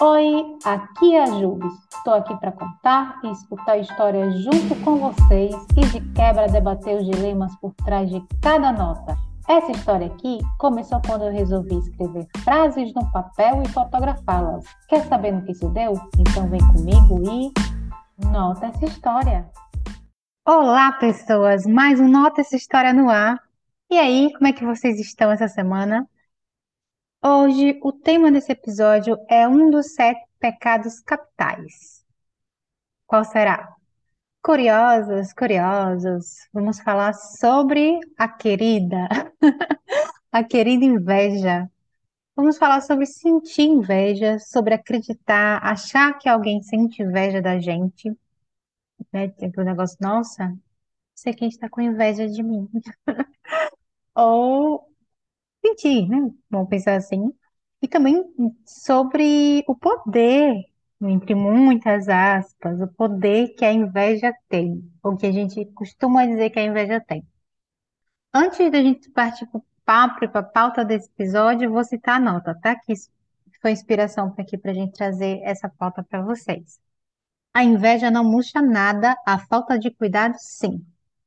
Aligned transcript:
Oi, 0.00 0.58
aqui 0.64 1.14
é 1.14 1.22
a 1.22 1.26
Jubes. 1.26 1.72
Estou 1.94 2.14
aqui 2.14 2.36
para 2.40 2.50
contar 2.50 3.20
e 3.22 3.30
escutar 3.30 3.78
histórias 3.78 4.36
junto 4.42 4.74
com 4.82 4.96
vocês 4.96 5.54
e 5.76 5.86
de 5.86 6.00
quebra 6.14 6.48
debater 6.48 6.96
os 6.96 7.06
dilemas 7.06 7.54
por 7.60 7.72
trás 7.74 8.10
de 8.10 8.20
cada 8.42 8.72
nota. 8.72 9.16
Essa 9.48 9.70
história 9.70 10.08
aqui 10.08 10.40
começou 10.58 11.00
quando 11.06 11.26
eu 11.26 11.32
resolvi 11.32 11.78
escrever 11.78 12.26
frases 12.38 12.92
no 12.92 13.08
papel 13.12 13.62
e 13.62 13.68
fotografá-las. 13.68 14.64
Quer 14.88 15.04
saber 15.04 15.30
no 15.30 15.44
que 15.44 15.52
isso 15.52 15.68
deu? 15.68 15.92
Então 16.18 16.50
vem 16.50 16.60
comigo 16.72 17.22
e 17.30 17.52
nota 18.26 18.66
essa 18.66 18.86
história. 18.86 19.48
Olá, 20.44 20.90
pessoas! 20.94 21.64
Mais 21.66 22.00
um 22.00 22.08
Nota 22.08 22.40
essa 22.40 22.56
história 22.56 22.92
no 22.92 23.08
ar. 23.08 23.38
E 23.88 23.96
aí, 23.96 24.32
como 24.32 24.48
é 24.48 24.52
que 24.52 24.64
vocês 24.64 24.98
estão 24.98 25.30
essa 25.30 25.46
semana? 25.46 26.04
Hoje, 27.26 27.80
o 27.82 27.90
tema 27.90 28.30
desse 28.30 28.52
episódio 28.52 29.16
é 29.30 29.48
um 29.48 29.70
dos 29.70 29.94
sete 29.94 30.20
pecados 30.38 31.00
capitais. 31.00 32.04
Qual 33.06 33.24
será? 33.24 33.74
Curiosos, 34.42 35.32
curiosos, 35.32 36.46
vamos 36.52 36.80
falar 36.80 37.14
sobre 37.14 37.98
a 38.18 38.28
querida, 38.28 39.08
a 40.30 40.44
querida 40.44 40.84
inveja. 40.84 41.66
Vamos 42.36 42.58
falar 42.58 42.82
sobre 42.82 43.06
sentir 43.06 43.62
inveja, 43.62 44.38
sobre 44.38 44.74
acreditar, 44.74 45.64
achar 45.64 46.18
que 46.18 46.28
alguém 46.28 46.62
sente 46.62 47.02
inveja 47.02 47.40
da 47.40 47.58
gente, 47.58 48.14
né? 49.10 49.30
Tipo 49.30 49.62
o 49.62 49.64
negócio, 49.64 49.96
nossa, 49.98 50.54
sei 51.14 51.32
quem 51.32 51.48
está 51.48 51.70
com 51.70 51.80
inveja 51.80 52.28
de 52.28 52.42
mim. 52.42 52.68
Ou 54.14 54.93
sentir, 55.66 56.08
né? 56.08 56.30
Vamos 56.50 56.68
pensar 56.68 56.96
assim. 56.96 57.32
E 57.82 57.88
também 57.88 58.22
sobre 58.66 59.64
o 59.68 59.76
poder, 59.76 60.54
entre 61.02 61.34
muitas 61.34 62.08
aspas, 62.08 62.80
o 62.80 62.88
poder 62.88 63.54
que 63.56 63.64
a 63.64 63.72
inveja 63.72 64.32
tem, 64.48 64.90
ou 65.02 65.16
que 65.16 65.26
a 65.26 65.32
gente 65.32 65.64
costuma 65.72 66.26
dizer 66.26 66.50
que 66.50 66.58
a 66.58 66.64
inveja 66.64 67.00
tem. 67.00 67.26
Antes 68.32 68.70
da 68.70 68.82
gente 68.82 69.10
partir 69.10 69.46
para 69.46 69.58
o 69.58 69.64
papo 69.84 70.28
para 70.28 70.40
a 70.40 70.42
pauta 70.42 70.84
desse 70.84 71.08
episódio, 71.08 71.70
vou 71.70 71.84
citar 71.84 72.16
a 72.16 72.20
nota, 72.20 72.58
tá? 72.60 72.74
Que 72.76 72.94
foi 73.60 73.70
inspiração 73.72 74.34
aqui 74.38 74.58
para 74.58 74.72
a 74.72 74.74
gente 74.74 74.92
trazer 74.92 75.40
essa 75.42 75.68
pauta 75.68 76.02
para 76.02 76.22
vocês. 76.22 76.80
A 77.54 77.64
inveja 77.64 78.10
não 78.10 78.24
murcha 78.24 78.60
nada, 78.62 79.16
a 79.26 79.38
falta 79.38 79.78
de 79.78 79.90
cuidado, 79.90 80.34
sim. 80.38 80.84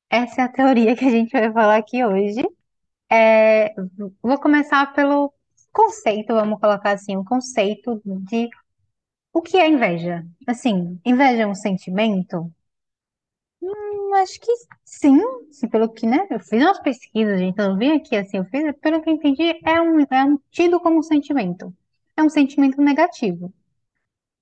Essa 0.10 0.42
é 0.42 0.46
a 0.46 0.50
teoria 0.50 0.96
que 0.96 1.06
a 1.06 1.10
gente 1.10 1.32
vai 1.32 1.52
falar 1.52 1.78
aqui 1.78 2.04
hoje. 2.06 2.44
É, 3.10 3.74
vou 4.22 4.40
começar 4.40 4.94
pelo 4.94 5.34
conceito, 5.72 6.34
vamos 6.34 6.60
colocar 6.60 6.92
assim, 6.94 7.16
o 7.18 7.24
conceito 7.26 8.02
de 8.06 8.50
o 9.34 9.42
que 9.42 9.58
é 9.58 9.70
inveja. 9.70 10.26
Assim, 10.48 11.00
inveja 11.06 11.44
é 11.44 11.48
um 11.48 11.56
sentimento? 11.56 12.52
Hum, 13.62 14.14
acho 14.16 14.40
que 14.40 14.52
sim, 14.86 15.20
assim, 15.50 15.68
pelo 15.68 15.90
que, 15.92 16.06
né? 16.06 16.28
Eu 16.30 16.40
fiz 16.40 16.62
umas 16.64 16.80
pesquisas, 16.82 17.40
gente, 17.40 17.58
eu 17.60 17.76
vim 17.78 17.92
aqui 17.98 18.16
assim, 18.16 18.38
eu 18.38 18.46
fiz, 18.46 18.64
pelo 18.80 19.02
que 19.02 19.10
eu 19.10 19.14
entendi, 19.16 19.44
é 19.66 19.82
um, 19.82 20.00
é 20.10 20.24
um 20.26 20.38
tido 20.52 20.80
como 20.80 21.00
um 21.00 21.04
sentimento. 21.04 21.74
É 22.16 22.24
um 22.24 22.30
sentimento 22.30 22.82
negativo. 22.82 23.54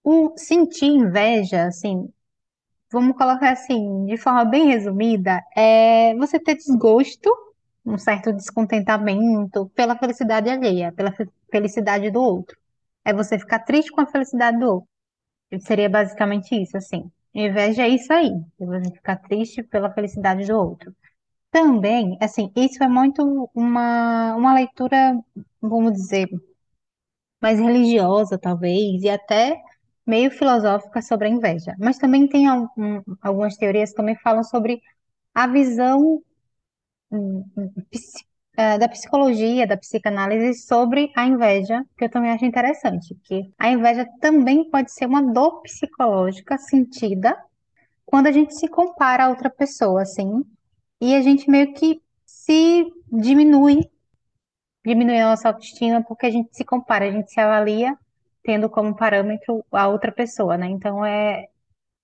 O 0.03 0.33
sentir 0.37 0.87
inveja, 0.87 1.65
assim, 1.67 2.09
vamos 2.91 3.17
colocar 3.17 3.51
assim, 3.53 4.05
de 4.07 4.17
forma 4.17 4.45
bem 4.45 4.67
resumida, 4.67 5.41
é 5.55 6.15
você 6.17 6.39
ter 6.39 6.55
desgosto 6.55 7.29
um 7.85 7.97
certo 7.97 8.33
descontentamento 8.33 9.69
pela 9.75 9.97
felicidade 9.97 10.49
alheia, 10.49 10.91
pela 10.91 11.13
felicidade 11.51 12.09
do 12.11 12.21
outro. 12.21 12.57
É 13.03 13.13
você 13.13 13.37
ficar 13.37 13.59
triste 13.59 13.91
com 13.91 14.01
a 14.01 14.07
felicidade 14.07 14.57
do 14.59 14.65
outro. 14.67 14.89
Seria 15.61 15.89
basicamente 15.89 16.55
isso, 16.55 16.77
assim. 16.77 17.09
Inveja 17.33 17.83
é 17.83 17.89
isso 17.89 18.11
aí, 18.13 18.31
você 18.57 18.91
ficar 18.91 19.17
triste 19.17 19.63
pela 19.63 19.91
felicidade 19.91 20.45
do 20.47 20.57
outro. 20.57 20.95
Também, 21.51 22.17
assim, 22.21 22.51
isso 22.55 22.83
é 22.83 22.87
muito 22.89 23.49
uma, 23.55 24.35
uma 24.35 24.53
leitura, 24.53 25.17
vamos 25.61 25.93
dizer, 25.93 26.29
mais 27.41 27.59
religiosa, 27.59 28.37
talvez, 28.37 29.01
e 29.03 29.09
até 29.09 29.61
meio 30.05 30.31
filosófica 30.31 31.01
sobre 31.01 31.27
a 31.27 31.31
inveja. 31.31 31.75
Mas 31.79 31.97
também 31.97 32.27
tem 32.27 32.47
algum, 32.47 33.01
algumas 33.21 33.55
teorias 33.57 33.91
que 33.91 33.95
também 33.97 34.15
falam 34.17 34.43
sobre 34.43 34.81
a 35.33 35.47
visão 35.47 36.21
é, 38.57 38.77
da 38.77 38.87
psicologia, 38.87 39.67
da 39.67 39.77
psicanálise 39.77 40.61
sobre 40.61 41.11
a 41.15 41.25
inveja, 41.25 41.83
que 41.97 42.05
eu 42.05 42.09
também 42.09 42.31
acho 42.31 42.45
interessante, 42.45 43.15
que 43.23 43.51
a 43.57 43.69
inveja 43.69 44.07
também 44.21 44.69
pode 44.69 44.91
ser 44.91 45.05
uma 45.05 45.21
dor 45.21 45.61
psicológica 45.61 46.57
sentida 46.57 47.37
quando 48.05 48.27
a 48.27 48.31
gente 48.31 48.55
se 48.55 48.67
compara 48.67 49.25
a 49.25 49.29
outra 49.29 49.49
pessoa, 49.49 50.03
assim, 50.03 50.43
e 51.01 51.15
a 51.15 51.21
gente 51.21 51.49
meio 51.49 51.73
que 51.73 52.01
se 52.25 52.85
diminui, 53.11 53.89
diminui 54.85 55.19
a 55.19 55.29
nossa 55.29 55.49
autoestima 55.49 56.03
porque 56.03 56.27
a 56.27 56.31
gente 56.31 56.55
se 56.55 56.63
compara, 56.63 57.05
a 57.05 57.11
gente 57.11 57.31
se 57.31 57.39
avalia 57.39 57.97
tendo 58.43 58.69
como 58.69 58.95
parâmetro 58.95 59.65
a 59.71 59.87
outra 59.87 60.11
pessoa, 60.11 60.55
né? 60.57 60.67
Então 60.67 61.03
é, 61.03 61.47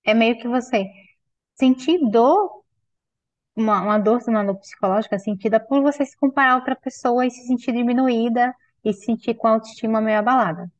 é 0.04 0.12
meio 0.12 0.38
que 0.38 0.48
você 0.48 0.86
sentir 1.54 1.98
dor 2.10 2.61
uma, 3.56 3.82
uma 3.82 3.98
dor, 3.98 4.20
psicológica 4.60 5.18
sentida 5.18 5.60
por 5.60 5.82
você 5.82 6.04
se 6.04 6.16
comparar 6.16 6.52
a 6.52 6.56
outra 6.56 6.76
pessoa 6.76 7.26
e 7.26 7.30
se 7.30 7.46
sentir 7.46 7.72
diminuída 7.72 8.54
e 8.84 8.92
se 8.92 9.04
sentir 9.06 9.34
com 9.34 9.46
a 9.48 9.52
autoestima 9.52 10.00
meio 10.00 10.18
abalada. 10.18 10.70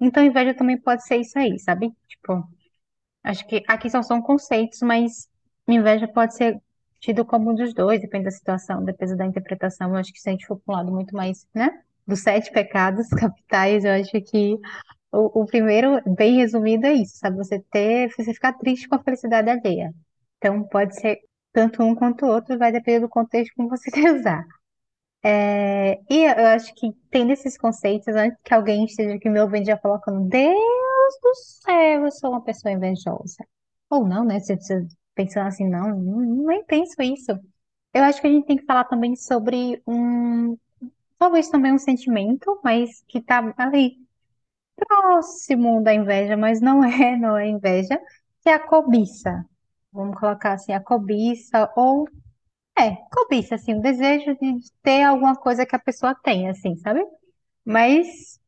Então, 0.00 0.24
inveja 0.24 0.54
também 0.54 0.80
pode 0.80 1.04
ser 1.06 1.16
isso 1.18 1.38
aí, 1.38 1.58
sabe? 1.58 1.92
Tipo, 2.08 2.44
acho 3.24 3.46
que 3.46 3.62
aqui 3.68 3.90
são 3.90 4.02
só 4.02 4.20
conceitos, 4.22 4.80
mas 4.82 5.28
inveja 5.68 6.08
pode 6.08 6.36
ser 6.36 6.60
tido 7.00 7.24
como 7.24 7.50
um 7.50 7.54
dos 7.54 7.74
dois, 7.74 8.00
depende 8.00 8.24
da 8.24 8.30
situação, 8.30 8.84
depende 8.84 9.16
da 9.16 9.26
interpretação. 9.26 9.90
Eu 9.90 9.96
acho 9.96 10.12
que 10.12 10.20
se 10.20 10.28
a 10.28 10.32
gente 10.32 10.46
for 10.46 10.58
para 10.60 10.74
um 10.74 10.78
lado 10.78 10.92
muito 10.92 11.14
mais, 11.16 11.46
né? 11.54 11.82
Dos 12.06 12.22
sete 12.22 12.52
pecados 12.52 13.08
capitais, 13.18 13.84
eu 13.84 13.92
acho 13.92 14.12
que 14.22 14.58
o, 15.12 15.42
o 15.42 15.46
primeiro, 15.46 16.00
bem 16.16 16.36
resumido, 16.36 16.86
é 16.86 16.94
isso, 16.94 17.18
sabe? 17.18 17.36
Você 17.38 17.60
ter, 17.70 18.10
você 18.16 18.32
ficar 18.34 18.54
triste 18.54 18.88
com 18.88 18.96
a 18.96 19.02
felicidade 19.02 19.50
alheia. 19.50 19.92
Então, 20.38 20.62
pode 20.64 20.94
ser 21.00 21.18
tanto 21.52 21.82
um 21.82 21.94
quanto 21.94 22.26
o 22.26 22.28
outro, 22.30 22.58
vai 22.58 22.72
depender 22.72 23.00
do 23.00 23.08
contexto 23.08 23.52
como 23.56 23.68
você 23.68 23.90
quer 23.92 24.14
usar. 24.14 24.44
É, 25.24 26.00
e 26.10 26.24
eu 26.24 26.46
acho 26.48 26.74
que 26.74 26.92
tem 27.10 27.26
desses 27.26 27.56
conceitos, 27.58 28.08
antes 28.14 28.38
que 28.44 28.54
alguém 28.54 28.84
esteja 28.86 29.14
aqui 29.16 29.30
me 29.30 29.40
ouvindo 29.40 29.66
já 29.66 29.78
colocando, 29.78 30.28
Deus 30.28 31.18
do 31.22 31.34
céu, 31.36 32.04
eu 32.06 32.10
sou 32.12 32.30
uma 32.30 32.42
pessoa 32.44 32.72
invejosa. 32.72 33.36
Ou 33.90 34.06
não, 34.06 34.24
né? 34.24 34.40
Você 34.40 34.56
pensando 35.14 35.46
assim, 35.48 35.68
não, 35.68 35.94
nem 36.46 36.64
penso 36.64 37.00
isso. 37.02 37.32
Eu 37.94 38.04
acho 38.04 38.20
que 38.20 38.26
a 38.26 38.30
gente 38.30 38.46
tem 38.46 38.56
que 38.56 38.64
falar 38.66 38.84
também 38.84 39.16
sobre 39.16 39.82
um, 39.86 40.56
talvez 41.18 41.48
também 41.50 41.72
um 41.72 41.78
sentimento, 41.78 42.60
mas 42.64 43.02
que 43.08 43.20
tá 43.22 43.54
ali 43.58 43.96
próximo 44.76 45.82
da 45.82 45.94
inveja, 45.94 46.36
mas 46.36 46.60
não 46.60 46.82
é, 46.84 47.16
não 47.16 47.36
é 47.36 47.48
inveja, 47.48 47.98
que 48.42 48.48
é 48.50 48.54
a 48.54 48.60
cobiça 48.60 49.44
vamos 49.92 50.18
colocar 50.18 50.54
assim, 50.54 50.72
a 50.72 50.80
cobiça, 50.82 51.70
ou 51.76 52.06
é, 52.78 52.96
cobiça, 53.12 53.56
assim, 53.56 53.74
o 53.76 53.82
desejo 53.82 54.34
de 54.36 54.60
ter 54.82 55.02
alguma 55.04 55.36
coisa 55.36 55.66
que 55.66 55.76
a 55.76 55.80
pessoa 55.80 56.14
tem, 56.24 56.48
assim, 56.50 56.76
sabe? 56.78 57.02
Mas 57.64 58.40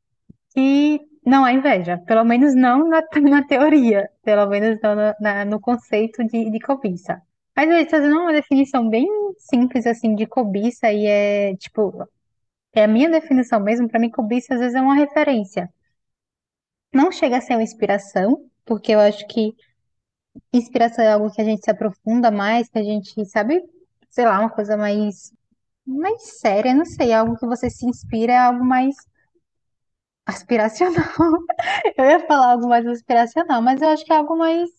que 0.54 1.00
não 1.26 1.46
é 1.46 1.52
inveja, 1.54 1.98
pelo 2.06 2.24
menos 2.24 2.54
não 2.54 2.88
na, 2.88 3.02
na 3.22 3.46
teoria, 3.46 4.08
pelo 4.22 4.46
menos 4.48 4.78
não 4.82 4.94
na, 4.94 5.14
na- 5.20 5.44
no 5.44 5.60
conceito 5.60 6.24
de, 6.26 6.50
de 6.50 6.60
cobiça. 6.60 7.20
Mas 7.56 7.68
eu 7.70 7.76
estou 7.78 8.00
fazendo 8.00 8.20
uma 8.20 8.32
definição 8.32 8.88
bem 8.88 9.06
simples, 9.38 9.86
assim, 9.86 10.14
de 10.14 10.26
cobiça, 10.26 10.92
e 10.92 11.06
é, 11.06 11.56
tipo, 11.56 12.06
é 12.74 12.84
a 12.84 12.88
minha 12.88 13.10
definição 13.10 13.60
mesmo, 13.60 13.88
para 13.88 14.00
mim, 14.00 14.10
cobiça 14.10 14.54
às 14.54 14.60
vezes 14.60 14.76
é 14.76 14.82
uma 14.82 14.94
referência. 14.96 15.70
Não 16.94 17.12
chega 17.12 17.36
a 17.38 17.40
ser 17.42 17.54
uma 17.54 17.62
inspiração, 17.62 18.48
porque 18.64 18.92
eu 18.92 19.00
acho 19.00 19.26
que 19.26 19.54
Inspiração 20.52 21.04
é 21.04 21.12
algo 21.12 21.30
que 21.32 21.40
a 21.40 21.44
gente 21.44 21.64
se 21.64 21.70
aprofunda 21.70 22.30
mais, 22.30 22.68
que 22.68 22.78
a 22.78 22.82
gente 22.82 23.24
sabe, 23.26 23.62
sei 24.10 24.24
lá, 24.24 24.40
uma 24.40 24.50
coisa 24.50 24.76
mais, 24.76 25.32
mais 25.86 26.40
séria, 26.40 26.74
não 26.74 26.84
sei, 26.86 27.12
algo 27.12 27.36
que 27.38 27.46
você 27.46 27.70
se 27.70 27.86
inspira 27.86 28.32
é 28.34 28.38
algo 28.38 28.64
mais 28.64 28.96
aspiracional. 30.26 31.04
Eu 31.98 32.04
ia 32.06 32.20
falar 32.26 32.52
algo 32.52 32.68
mais 32.68 32.86
aspiracional, 32.86 33.62
mas 33.62 33.80
eu 33.82 33.88
acho 33.88 34.04
que 34.04 34.12
é 34.12 34.16
algo 34.16 34.36
mais, 34.36 34.70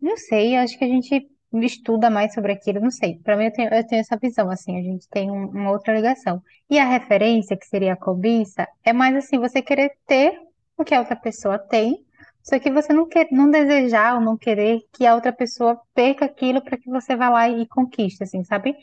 não 0.00 0.16
sei, 0.16 0.56
eu 0.56 0.60
acho 0.62 0.78
que 0.78 0.84
a 0.84 0.88
gente 0.88 1.28
estuda 1.54 2.10
mais 2.10 2.34
sobre 2.34 2.52
aquilo, 2.52 2.80
não 2.80 2.90
sei. 2.90 3.18
Para 3.20 3.36
mim, 3.36 3.46
eu 3.46 3.52
tenho, 3.52 3.74
eu 3.74 3.86
tenho 3.86 4.00
essa 4.00 4.16
visão, 4.18 4.50
assim, 4.50 4.78
a 4.78 4.82
gente 4.82 5.08
tem 5.10 5.30
um- 5.30 5.48
uma 5.50 5.72
outra 5.72 5.94
ligação. 5.94 6.42
E 6.70 6.78
a 6.78 6.84
referência, 6.86 7.56
que 7.58 7.66
seria 7.66 7.94
a 7.94 7.96
cobiça, 7.96 8.68
é 8.84 8.92
mais 8.92 9.16
assim, 9.16 9.38
você 9.38 9.62
querer 9.62 9.92
ter 10.06 10.40
o 10.78 10.84
que 10.84 10.94
a 10.94 11.00
outra 11.00 11.16
pessoa 11.16 11.58
tem 11.58 12.04
só 12.42 12.58
que 12.58 12.70
você 12.70 12.92
não 12.92 13.06
quer, 13.08 13.28
não 13.30 13.50
desejar 13.50 14.14
ou 14.16 14.20
não 14.20 14.36
querer 14.36 14.80
que 14.92 15.06
a 15.06 15.14
outra 15.14 15.32
pessoa 15.32 15.80
perca 15.94 16.24
aquilo 16.26 16.62
para 16.62 16.78
que 16.78 16.88
você 16.90 17.16
vá 17.16 17.28
lá 17.30 17.48
e 17.48 17.66
conquiste, 17.68 18.22
assim, 18.24 18.44
sabe? 18.44 18.76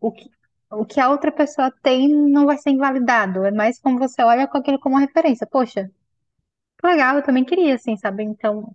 O 0.00 0.12
que, 0.12 0.30
o 0.70 0.84
que 0.86 1.00
a 1.00 1.10
outra 1.10 1.32
pessoa 1.32 1.72
tem 1.82 2.08
não 2.08 2.46
vai 2.46 2.58
ser 2.58 2.70
invalidado, 2.70 3.44
é 3.44 3.50
mais 3.50 3.78
como 3.80 3.98
você 3.98 4.22
olha 4.22 4.46
com 4.48 4.58
aquilo 4.58 4.78
como 4.80 4.98
referência. 4.98 5.46
Poxa, 5.46 5.90
legal, 6.84 7.16
eu 7.16 7.22
também 7.22 7.44
queria, 7.44 7.74
assim, 7.74 7.96
sabe? 7.96 8.24
Então, 8.24 8.74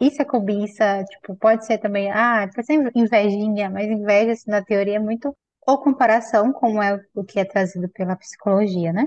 isso 0.00 0.20
é 0.22 0.24
cobiça, 0.24 1.04
tipo, 1.04 1.36
pode 1.36 1.66
ser 1.66 1.78
também, 1.78 2.10
ah, 2.12 2.48
pode 2.54 2.66
ser 2.66 2.92
invejinha, 2.94 3.70
mas 3.70 3.86
inveja, 3.88 4.32
assim, 4.32 4.50
na 4.50 4.62
teoria 4.64 4.96
é 4.96 4.98
muito, 4.98 5.36
ou 5.66 5.78
comparação, 5.78 6.52
como 6.52 6.82
é 6.82 7.00
o 7.14 7.24
que 7.24 7.40
é 7.40 7.44
trazido 7.44 7.88
pela 7.90 8.16
psicologia, 8.16 8.92
né? 8.92 9.06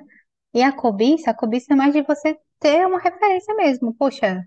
E 0.53 0.63
a 0.63 0.71
cobiça, 0.75 1.31
a 1.31 1.33
cobiça 1.35 1.73
é 1.73 1.75
mais 1.77 1.93
de 1.93 2.01
você 2.03 2.37
ter 2.59 2.85
uma 2.87 2.99
referência 2.99 3.53
mesmo. 3.55 3.93
Poxa, 3.93 4.45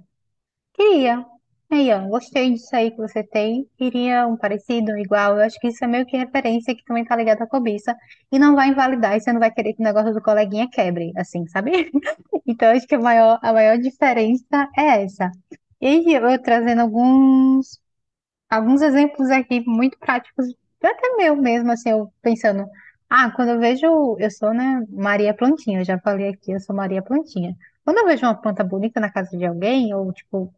queria. 0.74 1.24
Aí, 1.70 1.92
ó, 1.92 2.00
gostei 2.08 2.52
disso 2.52 2.74
aí 2.76 2.90
que 2.92 2.98
você 2.98 3.24
tem. 3.24 3.68
Queria 3.78 4.26
um 4.26 4.36
parecido, 4.36 4.92
um 4.92 4.98
igual. 4.98 5.36
Eu 5.38 5.44
acho 5.44 5.58
que 5.60 5.68
isso 5.68 5.84
é 5.84 5.88
meio 5.88 6.06
que 6.06 6.16
referência 6.16 6.74
que 6.76 6.84
também 6.84 7.04
tá 7.04 7.16
ligado 7.16 7.42
à 7.42 7.46
cobiça. 7.48 7.96
E 8.32 8.38
não 8.38 8.56
vai 8.56 8.68
invalidar, 8.70 9.16
e 9.16 9.20
você 9.20 9.32
não 9.32 9.40
vai 9.40 9.50
querer 9.52 9.74
que 9.74 9.82
o 9.82 9.84
negócio 9.84 10.12
do 10.14 10.22
coleguinha 10.22 10.68
quebre, 10.70 11.12
assim, 11.16 11.46
sabe? 11.48 11.90
Então, 12.46 12.70
acho 12.72 12.86
que 12.88 12.94
a 12.96 12.98
maior, 13.00 13.38
a 13.42 13.52
maior 13.52 13.78
diferença 13.78 14.68
é 14.78 15.04
essa. 15.04 15.30
E 15.80 16.12
eu 16.14 16.42
trazendo 16.42 16.82
alguns, 16.82 17.80
alguns 18.50 18.82
exemplos 18.82 19.30
aqui 19.30 19.60
muito 19.66 19.98
práticos, 19.98 20.46
até 20.82 21.16
meu 21.16 21.36
mesmo, 21.36 21.72
assim, 21.72 21.90
eu 21.90 22.12
pensando. 22.22 22.66
Ah, 23.14 23.30
quando 23.30 23.50
eu 23.50 23.58
vejo, 23.60 24.16
eu 24.18 24.30
sou, 24.30 24.54
né, 24.54 24.86
Maria 24.88 25.34
Plantinha, 25.34 25.80
eu 25.80 25.84
já 25.84 25.98
falei 25.98 26.30
aqui, 26.30 26.52
eu 26.52 26.60
sou 26.60 26.74
Maria 26.74 27.02
Plantinha. 27.02 27.54
Quando 27.84 27.98
eu 27.98 28.06
vejo 28.06 28.24
uma 28.24 28.34
planta 28.40 28.64
bonita 28.64 29.00
na 29.00 29.10
casa 29.12 29.36
de 29.36 29.44
alguém, 29.44 29.92
ou 29.94 30.10
tipo, 30.14 30.50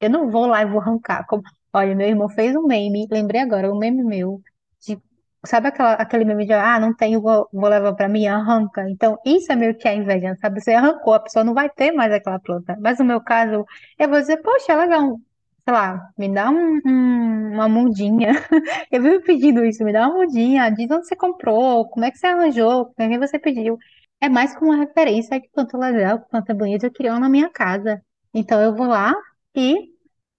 eu 0.00 0.10
não 0.10 0.30
vou 0.30 0.46
lá 0.46 0.62
e 0.62 0.66
vou 0.66 0.80
arrancar. 0.80 1.26
Como... 1.26 1.42
Olha, 1.72 1.94
meu 1.94 2.08
irmão 2.08 2.28
fez 2.28 2.54
um 2.56 2.62
meme, 2.66 3.08
lembrei 3.10 3.40
agora, 3.42 3.72
um 3.72 3.78
meme 3.78 4.04
meu, 4.04 4.40
de... 4.80 5.00
sabe 5.44 5.68
aquela, 5.68 5.94
aquele 5.94 6.24
meme 6.24 6.46
de, 6.46 6.52
ah, 6.52 6.78
não 6.80 6.94
tenho, 6.94 7.20
vou, 7.20 7.48
vou 7.52 7.68
levar 7.68 7.94
pra 7.94 8.08
mim, 8.08 8.26
arranca. 8.26 8.88
Então, 8.90 9.18
isso 9.26 9.50
é 9.52 9.56
meio 9.56 9.76
que 9.76 9.88
a 9.88 9.94
inveja, 9.94 10.36
sabe? 10.36 10.60
Você 10.60 10.72
arrancou, 10.72 11.14
a 11.14 11.20
pessoa 11.20 11.44
não 11.44 11.54
vai 11.54 11.68
ter 11.70 11.92
mais 11.92 12.12
aquela 12.12 12.38
planta. 12.40 12.76
Mas 12.80 12.98
no 12.98 13.04
meu 13.04 13.20
caso, 13.20 13.64
eu 13.98 14.08
vou 14.08 14.20
dizer, 14.20 14.38
poxa, 14.38 14.72
é 14.72 14.76
legal, 14.76 15.18
sei 15.66 15.74
lá, 15.74 16.10
me 16.18 16.32
dá 16.32 16.50
um, 16.50 16.80
um- 16.86 17.52
uma 17.54 17.68
mudinha. 17.68 18.30
Eu 18.90 19.02
vivo 19.02 19.22
pedindo 19.24 19.64
isso, 19.64 19.84
me 19.84 19.92
dá 19.92 20.08
uma 20.08 20.18
mudinha, 20.18 20.70
diz 20.70 20.90
onde 20.90 21.06
você 21.06 21.16
comprou, 21.16 21.88
como 21.88 22.04
é 22.04 22.10
que 22.10 22.18
você 22.18 22.26
arranjou, 22.26 22.86
com 22.86 22.94
quem 22.94 23.18
você 23.18 23.38
pediu. 23.38 23.78
É 24.20 24.28
mais 24.28 24.54
como 24.56 24.72
uma 24.72 24.84
referência 24.84 25.40
que 25.40 25.48
planta 25.50 25.76
legal, 25.78 26.20
que 26.22 26.30
planta 26.30 26.54
bonita, 26.54 26.86
eu 26.86 26.92
queria 26.92 27.12
uma 27.12 27.20
na 27.20 27.28
minha 27.28 27.50
casa. 27.50 28.02
Então 28.34 28.60
eu 28.62 28.74
vou 28.74 28.86
lá 28.86 29.14
e 29.54 29.90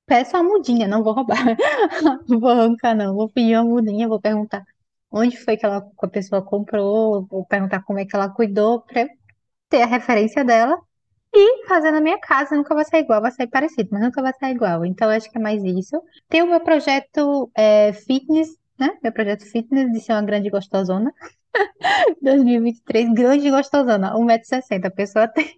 peço 0.06 0.36
uma 0.38 0.44
mudinha, 0.44 0.88
não 0.88 1.04
vou 1.04 1.14
roubar, 1.14 1.38
não 2.28 2.40
vou 2.40 2.50
arrancar, 2.50 2.96
não, 2.96 3.14
vou 3.16 3.30
pedir 3.30 3.56
uma 3.58 3.66
mudinha, 3.66 4.08
vou 4.08 4.20
perguntar 4.22 4.64
onde 5.12 5.38
foi 5.38 5.58
que 5.58 5.66
ela, 5.66 5.82
que 5.82 6.06
a 6.06 6.10
pessoa 6.10 6.42
comprou, 6.44 7.26
vou 7.28 7.46
perguntar 7.46 7.84
como 7.84 8.00
é 8.00 8.06
que 8.06 8.16
ela 8.16 8.30
cuidou, 8.30 8.82
para 8.82 9.08
ter 9.70 9.84
a 9.84 9.88
referência 9.88 10.44
dela 10.46 10.78
e 11.34 11.68
fazer 11.68 11.92
na 11.92 12.02
minha 12.02 12.20
casa 12.20 12.56
nunca 12.56 12.74
vai 12.76 12.86
sair 12.86 13.02
igual, 13.02 13.22
vai 13.22 13.32
sair 13.32 13.48
parecido, 13.48 13.90
mas 13.92 14.02
nunca 14.02 14.22
vai 14.22 14.34
sair 14.34 14.56
igual. 14.56 14.86
Então, 14.86 15.10
acho 15.10 15.30
que 15.30 15.38
é 15.38 15.42
mais 15.42 15.64
isso. 15.64 16.02
Tem 16.30 16.42
o 16.42 16.48
meu 16.48 16.60
projeto 16.62 17.52
é, 17.56 17.94
fitness, 17.94 18.50
né? 18.80 18.98
Meu 19.04 19.12
projeto 19.12 19.44
fitness 19.46 19.92
de 19.92 20.00
ser 20.02 20.14
uma 20.14 20.24
grande 20.24 20.50
gostosona. 20.50 21.12
2023, 22.22 23.14
grande 23.14 23.50
gostosona, 23.50 24.16
1,60m. 24.18 24.88
A 24.88 24.92
pessoa 24.92 25.28
tem. 25.34 25.58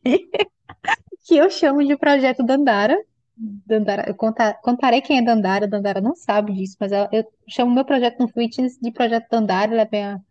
Que 1.26 1.38
eu 1.38 1.50
chamo 1.50 1.86
de 1.86 1.98
projeto 1.98 2.44
Dandara. 2.44 2.98
Dandara, 3.38 4.06
eu 4.08 4.16
conta- 4.16 4.54
contarei 4.62 5.02
quem 5.02 5.20
é 5.20 5.22
Dandara. 5.22 5.68
Dandara 5.68 6.02
não 6.02 6.16
sabe 6.16 6.54
disso, 6.54 6.76
mas 6.80 6.92
eu, 6.92 7.08
eu 7.12 7.24
chamo 7.48 7.72
meu 7.74 7.86
projeto 7.86 8.20
no 8.20 8.28
fitness 8.28 8.78
de 8.82 8.92
projeto 8.92 9.28
Dandara. 9.30 9.72
Ela 9.74 9.84
é 9.84 9.90
minha 9.92 10.22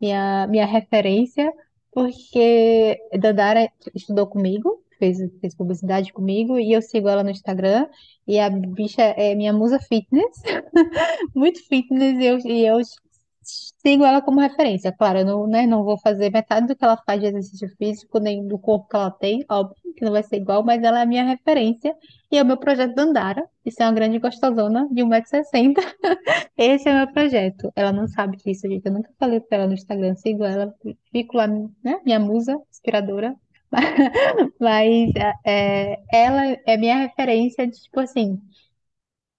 minha, 0.00 0.46
minha 0.48 0.66
referência, 0.66 1.52
porque 1.96 3.00
Dandara 3.18 3.72
estudou 3.94 4.26
comigo, 4.26 4.84
fez, 4.98 5.16
fez 5.40 5.54
publicidade 5.54 6.12
comigo, 6.12 6.58
e 6.58 6.74
eu 6.74 6.82
sigo 6.82 7.08
ela 7.08 7.24
no 7.24 7.30
Instagram, 7.30 7.88
e 8.28 8.38
a 8.38 8.50
bicha 8.50 9.00
é 9.00 9.34
minha 9.34 9.50
musa 9.50 9.78
fitness, 9.78 10.42
muito 11.34 11.58
fitness, 11.66 12.18
e 12.18 12.26
eu, 12.26 12.38
e 12.40 12.66
eu 12.66 12.78
sigo 13.46 14.04
ela 14.04 14.20
como 14.20 14.40
referência. 14.40 14.92
Claro, 14.92 15.20
eu 15.20 15.24
não, 15.24 15.46
né, 15.46 15.66
não 15.66 15.84
vou 15.84 15.98
fazer 15.98 16.30
metade 16.30 16.66
do 16.66 16.76
que 16.76 16.84
ela 16.84 16.96
faz 16.96 17.20
de 17.20 17.26
exercício 17.26 17.68
físico, 17.76 18.18
nem 18.18 18.46
do 18.46 18.58
corpo 18.58 18.88
que 18.88 18.96
ela 18.96 19.10
tem, 19.10 19.44
óbvio 19.50 19.76
que 19.96 20.04
não 20.04 20.12
vai 20.12 20.22
ser 20.22 20.36
igual, 20.36 20.62
mas 20.62 20.82
ela 20.82 20.98
é 21.00 21.02
a 21.02 21.06
minha 21.06 21.24
referência, 21.24 21.94
e 22.30 22.36
é 22.36 22.42
o 22.42 22.46
meu 22.46 22.56
projeto 22.56 22.94
Dandara, 22.94 23.48
isso 23.64 23.82
é 23.82 23.86
uma 23.86 23.92
grande 23.92 24.18
gostosona 24.18 24.88
de 24.90 25.02
160 25.02 25.80
esse 26.56 26.88
é 26.88 26.92
o 26.92 26.96
meu 26.96 27.12
projeto. 27.12 27.72
Ela 27.74 27.92
não 27.92 28.06
sabe 28.08 28.36
disso, 28.36 28.68
gente. 28.68 28.86
Eu 28.86 28.92
nunca 28.92 29.10
falei 29.18 29.40
pra 29.40 29.58
ela 29.58 29.66
no 29.66 29.74
Instagram. 29.74 30.14
Sigo 30.16 30.44
ela, 30.44 30.74
fico 31.10 31.36
lá, 31.36 31.46
né? 31.46 32.00
Minha 32.04 32.18
musa 32.20 32.60
inspiradora. 32.70 33.34
Mas 34.60 35.12
é, 35.44 35.98
ela 36.12 36.56
é 36.66 36.76
minha 36.76 36.96
referência 36.96 37.66
de, 37.66 37.80
tipo 37.80 38.00
assim, 38.00 38.40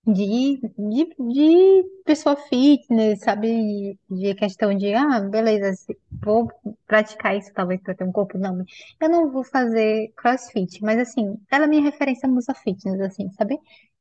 de, 0.08 0.60
de, 0.78 1.84
pessoa 2.06 2.36
fitness, 2.36 3.20
sabe? 3.20 4.00
De 4.10 4.34
questão 4.36 4.74
de, 4.76 4.94
ah, 4.94 5.20
beleza, 5.22 5.72
vou 6.24 6.50
praticar 6.88 7.36
isso 7.38 7.52
talvez 7.54 7.82
para 7.82 7.96
ter 7.96 8.04
um 8.06 8.12
corpo. 8.12 8.38
Não, 8.38 8.64
eu 9.02 9.10
não 9.10 9.32
vou 9.32 9.44
fazer 9.44 10.12
CrossFit, 10.16 10.82
mas 10.82 11.00
assim, 11.00 11.38
ela 11.52 11.66
é 11.66 11.68
minha 11.68 11.82
referência 11.84 12.28
musa 12.30 12.54
fitness, 12.54 13.00
assim, 13.02 13.30
sabe? 13.34 13.58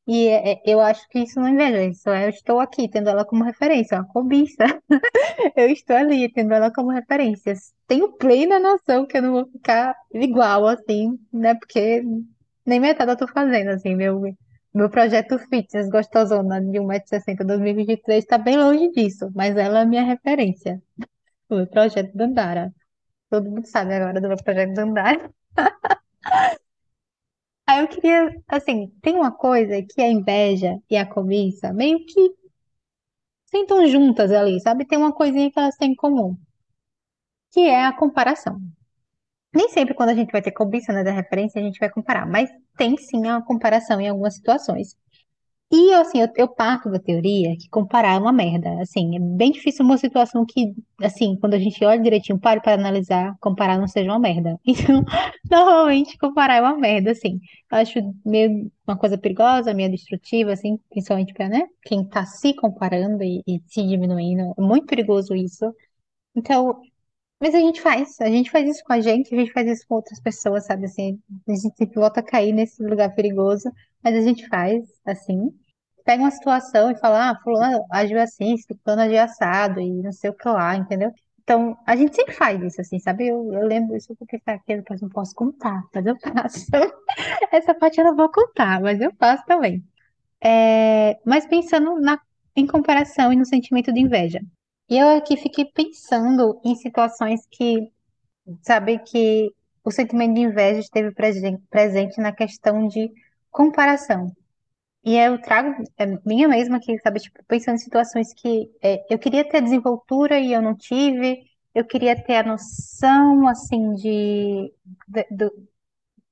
E 0.06 0.28
é- 0.28 0.52
é- 0.52 0.62
eu 0.64 0.80
acho 0.80 1.08
que 1.08 1.18
isso 1.20 1.40
não 1.40 1.48
é 1.48 1.50
inveja, 1.50 1.82
isso 1.84 2.08
é, 2.10 2.26
eu 2.26 2.30
estou 2.30 2.60
aqui 2.60 2.88
tendo 2.88 3.08
ela 3.10 3.24
como 3.24 3.42
referência, 3.44 3.98
uma 3.98 4.06
cobiça. 4.06 4.64
Eu 5.56 5.68
estou 5.70 5.96
ali 5.96 6.30
tendo 6.32 6.52
ela 6.54 6.72
como 6.72 6.90
referência. 6.90 7.54
Tenho 7.86 8.12
plena 8.12 8.58
noção 8.60 9.06
que 9.06 9.16
eu 9.18 9.22
não 9.22 9.32
vou 9.32 9.46
ficar 9.50 9.94
igual, 10.12 10.66
assim, 10.66 11.18
né? 11.32 11.54
Porque 11.54 12.02
nem 12.66 12.80
metade 12.80 13.10
eu 13.12 13.16
tô 13.16 13.26
fazendo, 13.28 13.70
assim, 13.70 13.94
meu. 13.94 14.22
Meu 14.76 14.90
projeto 14.90 15.38
fitness 15.38 15.88
gostosona 15.88 16.60
de 16.60 16.78
1,60m 16.78 17.46
2023 17.46 18.22
está 18.22 18.36
bem 18.36 18.58
longe 18.58 18.90
disso, 18.90 19.30
mas 19.34 19.56
ela 19.56 19.78
é 19.78 19.82
a 19.82 19.86
minha 19.86 20.04
referência. 20.04 20.82
O 21.48 21.56
meu 21.56 21.66
projeto 21.66 22.14
Dandara. 22.14 22.74
Todo 23.30 23.50
mundo 23.50 23.66
sabe 23.66 23.94
agora 23.94 24.20
do 24.20 24.28
meu 24.28 24.36
projeto 24.36 24.74
Dandara. 24.74 25.30
Aí 27.66 27.80
eu 27.80 27.88
queria, 27.88 28.42
assim, 28.46 28.88
tem 29.00 29.14
uma 29.14 29.32
coisa 29.32 29.82
que 29.82 30.02
a 30.02 30.10
inveja 30.10 30.78
e 30.90 30.96
a 30.98 31.06
cobiça 31.06 31.72
meio 31.72 32.04
que 32.04 32.34
sentam 33.46 33.86
juntas 33.86 34.30
ali, 34.30 34.60
sabe? 34.60 34.86
Tem 34.86 34.98
uma 34.98 35.12
coisinha 35.14 35.50
que 35.50 35.58
elas 35.58 35.76
têm 35.76 35.92
em 35.92 35.96
comum, 35.96 36.36
que 37.50 37.60
é 37.60 37.86
a 37.86 37.96
comparação. 37.96 38.60
Nem 39.56 39.68
sempre 39.70 39.94
quando 39.94 40.10
a 40.10 40.14
gente 40.14 40.30
vai 40.32 40.42
ter 40.42 40.52
cobiça, 40.52 40.92
né, 40.92 41.02
da 41.02 41.12
referência, 41.12 41.60
a 41.60 41.64
gente 41.64 41.78
vai 41.80 41.90
comparar, 41.90 42.26
mas 42.26 42.50
tem 42.76 42.96
sim 42.98 43.26
a 43.26 43.40
comparação 43.42 44.00
em 44.00 44.08
algumas 44.08 44.34
situações. 44.34 44.96
E 45.72 45.94
assim, 45.94 46.20
eu, 46.20 46.28
eu 46.36 46.48
parto 46.48 46.90
da 46.90 46.98
teoria 47.00 47.56
que 47.58 47.68
comparar 47.70 48.14
é 48.14 48.18
uma 48.18 48.32
merda. 48.32 48.70
Assim, 48.80 49.16
é 49.16 49.20
bem 49.20 49.50
difícil 49.50 49.84
uma 49.84 49.98
situação 49.98 50.46
que, 50.46 50.74
assim, 51.02 51.36
quando 51.40 51.54
a 51.54 51.58
gente 51.58 51.84
olha 51.84 52.00
direitinho, 52.00 52.38
pare 52.38 52.60
para 52.60 52.74
analisar, 52.74 53.34
comparar 53.40 53.78
não 53.78 53.88
seja 53.88 54.10
uma 54.10 54.18
merda. 54.20 54.58
Então, 54.66 55.02
normalmente 55.50 56.18
comparar 56.18 56.56
é 56.56 56.60
uma 56.60 56.76
merda, 56.78 57.10
assim. 57.12 57.40
Eu 57.72 57.78
acho 57.78 57.98
meio 58.24 58.70
uma 58.86 58.96
coisa 58.96 59.18
perigosa, 59.18 59.74
meio 59.74 59.90
destrutiva, 59.90 60.52
assim, 60.52 60.78
principalmente 60.90 61.34
para, 61.34 61.48
né, 61.48 61.62
quem 61.84 62.06
tá 62.08 62.24
se 62.26 62.54
comparando 62.54 63.22
e, 63.24 63.42
e 63.46 63.60
se 63.66 63.82
diminuindo. 63.86 64.54
É 64.58 64.60
muito 64.62 64.86
perigoso 64.86 65.34
isso. 65.34 65.74
Então, 66.34 66.80
mas 67.40 67.54
a 67.54 67.58
gente 67.58 67.80
faz, 67.80 68.20
a 68.20 68.26
gente 68.28 68.50
faz 68.50 68.68
isso 68.68 68.82
com 68.84 68.92
a 68.92 69.00
gente, 69.00 69.34
a 69.34 69.38
gente 69.38 69.52
faz 69.52 69.68
isso 69.68 69.86
com 69.88 69.96
outras 69.96 70.20
pessoas, 70.20 70.66
sabe? 70.66 70.86
Assim, 70.86 71.20
a 71.46 71.52
gente 71.52 71.76
sempre 71.76 71.94
volta 71.94 72.20
a 72.20 72.22
cair 72.22 72.52
nesse 72.52 72.82
lugar 72.82 73.14
perigoso, 73.14 73.70
mas 74.02 74.14
a 74.16 74.20
gente 74.22 74.48
faz 74.48 74.82
assim. 75.06 75.50
Pega 76.04 76.22
uma 76.22 76.30
situação 76.30 76.90
e 76.90 76.98
fala, 76.98 77.30
ah, 77.30 77.40
fulano 77.42 77.84
agiu 77.90 78.20
assim, 78.20 78.54
fulano 78.84 79.02
agiu 79.02 79.20
assado 79.20 79.80
e 79.80 80.02
não 80.02 80.12
sei 80.12 80.30
o 80.30 80.34
que 80.34 80.48
lá, 80.48 80.76
entendeu? 80.76 81.12
Então, 81.42 81.76
a 81.86 81.94
gente 81.94 82.16
sempre 82.16 82.34
faz 82.34 82.60
isso, 82.62 82.80
assim, 82.80 82.98
sabe? 82.98 83.28
Eu, 83.28 83.52
eu 83.52 83.66
lembro 83.66 83.96
isso 83.96 84.14
porque 84.16 84.38
tá 84.40 84.54
aqui, 84.54 84.76
depois 84.76 85.00
não 85.00 85.08
posso 85.08 85.34
contar, 85.34 85.82
mas 85.94 86.06
eu 86.06 86.16
faço. 86.18 86.66
Essa 87.52 87.74
parte 87.74 88.00
eu 88.00 88.04
não 88.04 88.16
vou 88.16 88.30
contar, 88.30 88.80
mas 88.80 89.00
eu 89.00 89.12
faço 89.18 89.44
também. 89.46 89.84
É, 90.42 91.18
mas 91.24 91.46
pensando 91.46 92.00
na, 92.00 92.20
em 92.56 92.66
comparação 92.66 93.32
e 93.32 93.36
no 93.36 93.44
sentimento 93.46 93.92
de 93.92 94.00
inveja. 94.00 94.40
E 94.88 94.96
eu 94.98 95.08
aqui 95.16 95.36
fiquei 95.36 95.64
pensando 95.64 96.60
em 96.64 96.74
situações 96.76 97.40
que, 97.50 97.90
sabe, 98.62 98.98
que 99.00 99.52
o 99.84 99.90
sentimento 99.90 100.34
de 100.34 100.42
inveja 100.42 100.80
esteve 100.80 101.12
presen- 101.12 101.58
presente 101.70 102.20
na 102.20 102.32
questão 102.32 102.88
de 102.88 103.12
comparação. 103.50 104.32
E 105.04 105.16
eu 105.16 105.40
trago 105.42 105.84
é, 105.98 106.06
minha 106.26 106.48
mesma 106.48 106.78
aqui, 106.78 106.98
sabe, 107.00 107.20
tipo, 107.20 107.42
pensando 107.46 107.76
em 107.76 107.78
situações 107.78 108.34
que 108.34 108.70
é, 108.82 109.04
eu 109.14 109.18
queria 109.18 109.48
ter 109.48 109.62
desenvoltura 109.62 110.38
e 110.40 110.52
eu 110.52 110.62
não 110.62 110.76
tive, 110.76 111.44
eu 111.74 111.84
queria 111.86 112.16
ter 112.22 112.36
a 112.36 112.44
noção, 112.44 113.48
assim, 113.48 113.94
de, 113.94 114.72
de, 115.08 115.24
do- 115.30 115.68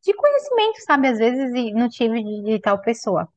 de 0.02 0.14
conhecimento, 0.14 0.80
sabe, 0.86 1.08
às 1.08 1.18
vezes, 1.18 1.54
e 1.54 1.72
não 1.72 1.88
tive 1.88 2.22
de, 2.22 2.42
de 2.44 2.60
tal 2.60 2.80
pessoa. 2.82 3.28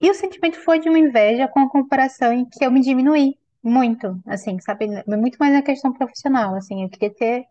E 0.00 0.10
o 0.10 0.14
sentimento 0.14 0.58
foi 0.64 0.78
de 0.78 0.88
uma 0.88 0.98
inveja 0.98 1.46
com 1.48 1.60
a 1.60 1.68
comparação 1.70 2.32
em 2.32 2.46
que 2.48 2.64
eu 2.64 2.70
me 2.70 2.80
diminuí 2.80 3.38
muito, 3.66 4.20
assim, 4.26 4.58
sabe? 4.60 4.86
Muito 5.06 5.36
mais 5.38 5.52
na 5.52 5.62
questão 5.62 5.92
profissional, 5.92 6.54
assim. 6.56 6.82
Eu 6.84 6.90
queria 6.90 7.12
ter, 7.14 7.44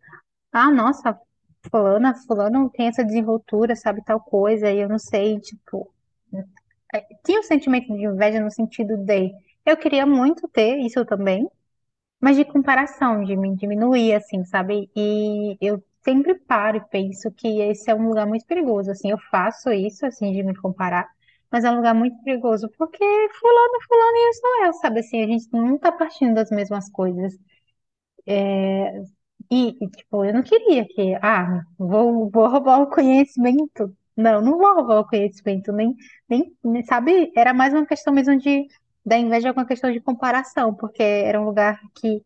ah, 0.53 0.71
nossa, 0.71 1.19
fulana, 1.71 2.15
fulano 2.27 2.69
tem 2.71 2.87
essa 2.87 3.05
desenvoltura, 3.05 3.75
sabe 3.75 4.03
tal 4.05 4.21
coisa, 4.21 4.71
e 4.71 4.79
eu 4.81 4.89
não 4.89 4.99
sei, 4.99 5.39
tipo, 5.41 5.91
é, 6.93 7.01
tinha 7.25 7.39
o 7.39 7.43
sentimento 7.43 7.87
de 7.95 8.05
inveja 8.05 8.39
no 8.39 8.51
sentido 8.51 8.97
de 8.97 9.31
eu 9.65 9.77
queria 9.77 10.05
muito 10.05 10.47
ter 10.49 10.77
isso 10.79 11.03
também, 11.05 11.47
mas 12.21 12.37
de 12.37 12.45
comparação, 12.45 13.23
de 13.23 13.35
me 13.37 13.55
diminuir, 13.55 14.13
assim, 14.15 14.45
sabe? 14.45 14.89
E 14.95 15.57
eu 15.61 15.83
sempre 16.03 16.35
paro 16.35 16.77
e 16.77 16.85
penso 16.89 17.31
que 17.31 17.61
esse 17.61 17.89
é 17.91 17.95
um 17.95 18.07
lugar 18.09 18.27
muito 18.27 18.45
perigoso, 18.45 18.91
assim, 18.91 19.11
eu 19.11 19.17
faço 19.31 19.71
isso, 19.71 20.05
assim, 20.05 20.31
de 20.33 20.43
me 20.43 20.55
comparar, 20.55 21.07
mas 21.51 21.63
é 21.63 21.71
um 21.71 21.75
lugar 21.77 21.93
muito 21.95 22.21
perigoso, 22.23 22.69
porque 22.77 23.03
fulano, 23.39 23.79
fulano 23.87 24.17
e 24.17 24.27
eu 24.29 24.33
sou 24.33 24.65
eu, 24.65 24.73
sabe? 24.73 24.99
Assim, 25.01 25.23
a 25.23 25.27
gente 25.27 25.47
não 25.53 25.77
tá 25.77 25.91
partindo 25.91 26.35
das 26.35 26.49
mesmas 26.51 26.89
coisas. 26.91 27.33
E, 29.51 29.67
e, 29.83 29.89
tipo, 29.89 30.25
eu 30.25 30.33
não 30.33 30.43
queria 30.43 30.85
que, 30.87 31.15
ah, 31.21 31.61
vou, 31.77 32.29
vou 32.29 32.47
roubar 32.49 32.81
o 32.81 32.89
conhecimento. 32.89 33.95
Não, 34.17 34.41
não 34.41 34.57
vou 34.57 34.73
roubar 34.75 34.99
o 35.01 35.07
conhecimento, 35.07 35.71
nem, 35.71 35.93
nem, 36.29 36.55
nem- 36.63 36.83
sabe? 36.85 37.31
Era 37.35 37.53
mais 37.53 37.73
uma 37.73 37.85
questão 37.85 38.13
mesmo 38.13 38.37
de, 38.37 38.65
da 39.05 39.17
inveja 39.17 39.53
com 39.53 39.59
uma 39.59 39.67
questão 39.67 39.91
de 39.91 39.99
comparação, 40.01 40.73
porque 40.73 41.03
era 41.03 41.39
um 41.41 41.45
lugar 41.45 41.79
que 41.95 42.23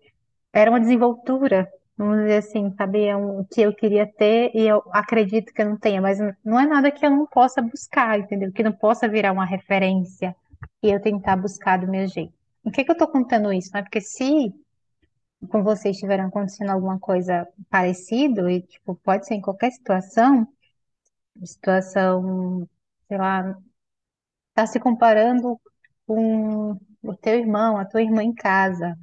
era 0.54 0.72
uma 0.72 0.80
desenvoltura, 0.80 1.70
vamos 2.00 2.20
dizer 2.20 2.38
assim, 2.38 2.74
sabe? 2.78 3.04
É 3.04 3.16
um, 3.18 3.44
que 3.44 3.62
eu 3.62 3.76
queria 3.76 4.08
ter 4.08 4.52
e 4.56 4.66
eu 4.66 4.82
acredito 4.92 5.54
que 5.54 5.62
eu 5.62 5.70
não 5.70 5.78
tenha, 5.78 6.02
mas 6.02 6.18
não 6.46 6.58
é 6.58 6.66
nada 6.66 6.90
que 6.90 7.06
eu 7.06 7.10
não 7.10 7.26
possa 7.26 7.62
buscar, 7.62 8.18
entendeu? 8.18 8.54
Que 8.54 8.64
não 8.64 8.72
possa 8.72 9.06
virar 9.08 9.34
uma 9.34 9.46
referência 9.46 10.34
e 10.82 10.90
eu 10.90 11.02
tentar 11.02 11.36
buscar 11.36 11.78
do 11.78 11.90
meu 11.92 12.08
jeito. 12.08 12.34
Por 12.64 12.72
que 12.72 12.86
que 12.86 12.92
eu 12.92 12.98
tô 12.98 13.06
contando 13.06 13.52
isso? 13.52 13.72
Né? 13.74 13.82
Porque 13.82 14.00
se 14.00 14.54
com 15.50 15.62
vocês 15.62 15.98
tiveram 15.98 16.28
acontecendo 16.28 16.70
alguma 16.70 16.98
coisa 17.00 17.46
parecida, 17.70 18.50
e 18.50 18.62
tipo, 18.62 18.96
pode 18.96 19.26
ser 19.26 19.36
em 19.36 19.42
qualquer 19.42 19.72
situação, 19.72 20.48
situação, 21.44 22.68
sei 23.08 23.18
lá, 23.18 23.58
tá 24.54 24.66
se 24.66 24.80
comparando 24.80 25.60
com 26.08 26.78
o 27.04 27.16
teu 27.16 27.36
irmão, 27.36 27.78
a 27.78 27.86
tua 27.86 28.02
irmã 28.02 28.24
em 28.24 28.34
casa, 28.34 28.96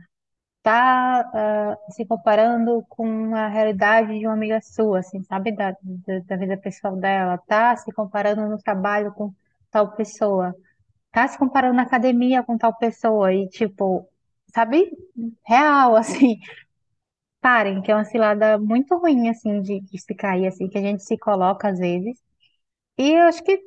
tá 0.66 1.20
ah, 1.32 1.78
se 1.92 2.04
comparando 2.06 2.84
com 2.88 3.34
a 3.36 3.46
realidade 3.48 4.18
de 4.18 4.26
uma 4.26 4.34
amiga 4.34 4.60
sua, 4.60 4.98
assim, 5.00 5.22
sabe, 5.22 5.52
da, 5.54 5.70
da, 5.82 6.18
da 6.26 6.36
vida 6.36 6.56
pessoal 6.58 6.96
dela, 6.96 7.38
tá 7.46 7.76
se 7.76 7.92
comparando 7.92 8.48
no 8.48 8.58
trabalho 8.58 9.12
com 9.14 9.32
tal 9.70 9.92
pessoa, 9.92 10.54
tá 11.12 11.28
se 11.28 11.38
comparando 11.38 11.74
na 11.76 11.82
academia 11.84 12.42
com 12.42 12.58
tal 12.58 12.76
pessoa, 12.78 13.32
e 13.34 13.48
tipo, 13.48 14.08
sabe, 14.54 14.90
real, 15.46 15.96
assim, 15.98 16.38
Parem, 17.40 17.80
que 17.82 17.90
é 17.90 17.94
uma 17.94 18.04
cilada 18.04 18.58
muito 18.58 18.96
ruim, 18.96 19.28
assim, 19.28 19.60
de, 19.62 19.80
de 19.80 19.98
se 20.00 20.14
cair, 20.14 20.46
assim, 20.48 20.68
que 20.68 20.76
a 20.78 20.80
gente 20.82 21.02
se 21.04 21.16
coloca 21.18 21.68
às 21.68 21.78
vezes. 21.78 22.18
E 22.98 23.12
eu 23.12 23.24
acho 23.24 23.42
que 23.44 23.60